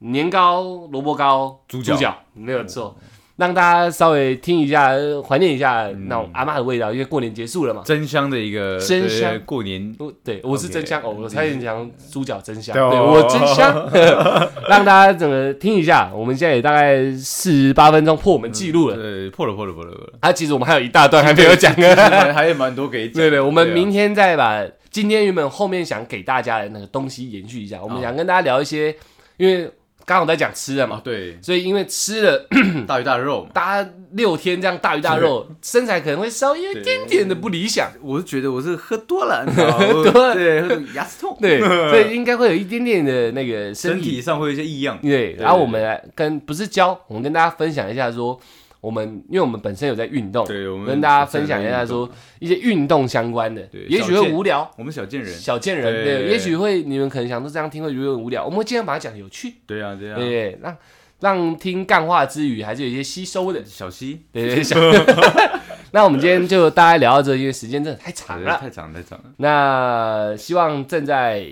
[0.00, 2.94] 年糕、萝卜糕、猪脚脚，没有错。
[3.38, 6.08] 让大家稍微听一下，呃怀念一下嗯。
[6.08, 7.82] 那种阿妈的味道，因为过年结束了嘛。
[7.84, 9.30] 真香的一个真香。
[9.30, 9.94] 对过年。
[9.98, 13.88] 我对我是真香哦，我差点讲猪脚真香，对我真香，
[14.68, 16.10] 让大家整个听一下。
[16.12, 21.72] 我们现在也大概四十八分钟破我们记录了，对，破了破了破了啊，其实我们还有一大段还没有讲
[22.34, 23.14] 还有蛮多可以讲。
[23.14, 23.72] 对对，我们啊。
[23.72, 28.92] 明天再把今天原本后面想给大家的那个东西延续一下，我们好想跟大家聊一些，
[29.36, 29.70] 因为
[30.08, 32.46] 刚好在讲吃的嘛，啊对，所以因为吃了
[32.88, 37.90] 大鱼大肉嘛，大家六天这样大鱼大肉，身材可能会稍微有一点点的不理想。
[38.00, 39.84] 我是觉得我是喝多了，你知道吗？
[39.94, 40.32] 我多了。
[40.34, 41.60] 对，喝牙齿痛，对，
[41.92, 44.98] 所以应该会有一点点的那个身身体体上会有一些异样。
[45.02, 45.42] 对，对。
[45.44, 48.40] 然后我们来跟不是教，我们跟大家分享一下说，
[48.80, 52.08] 我们因为我们本身有在运动，对，我们跟大家分享一下说
[52.38, 60.76] 一些运动相关的对，也许会无聊，我们小贱人，小贱人，对对，也许会你们可能想说这样听会有点无聊，我们会尽量把它讲得有趣，对啊对啊，对对，让
[61.20, 64.62] 让听干话之余还是有一些吸收的，小溪，对对。
[64.62, 64.76] 小
[65.90, 68.58] 那我们今天就大概聊到这，因为时间真的太长了。
[68.58, 69.24] 太长太长了。
[69.38, 71.46] 那希望正在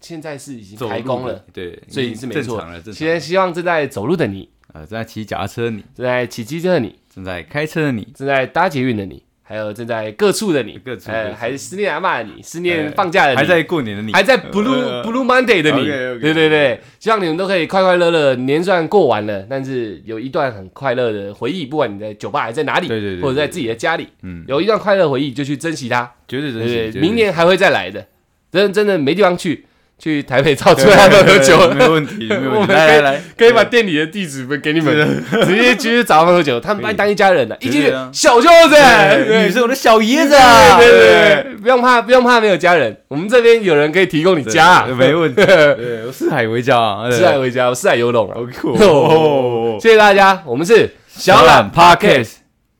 [0.00, 2.58] 现在是已经开工了，，对，所以是没错。
[2.90, 15.84] 现在希望正在走路的你，啊，正在骑脚踏车的你，正在骑机车的你，正在开车的你，正在搭捷运的你，还有正在各处的你，各处还思念阿嬷的你，思念哎放假的你，还在过年的你，还在 Blue 呃 Blue Monday 的你
[16.20, 18.34] 对对对，希望你们都可以快快乐乐。
[18.36, 28.06] 年算过完了，但是有一段很快乐的回忆，不管你在酒吧还在哪里，对对对或者在自己的家里，嗯，有一段快乐回忆就去珍惜它，绝对珍惜，明年还会再来的。
[28.52, 29.64] 真真的没地方去，
[30.00, 44.66] 去台北造出来喝喝酒，没有问题，没有问题， 来来来，可以把店里的地址分给你们，直接去找他们喝酒，他们把你当一家人的，一进去小舅子，对你是我的小姨子对啊，对对对，不用怕，不用怕没有家人，我们这边有人可以提供你家。
[44.66, 48.30] 啊，没问题， 对，四海为家啊，四海为家，四海游龙。
[48.30, 48.36] 啊。
[48.58, 48.72] 酷。
[48.82, 52.28] 哦， 谢谢大家，我们是小懒 parkas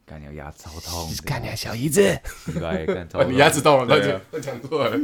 [0.09, 2.17] 干你牙超痛，干你啊小姨子，
[3.29, 4.21] 你牙齿痛了，对啊。
[4.31, 4.97] 抱歉，我讲错了。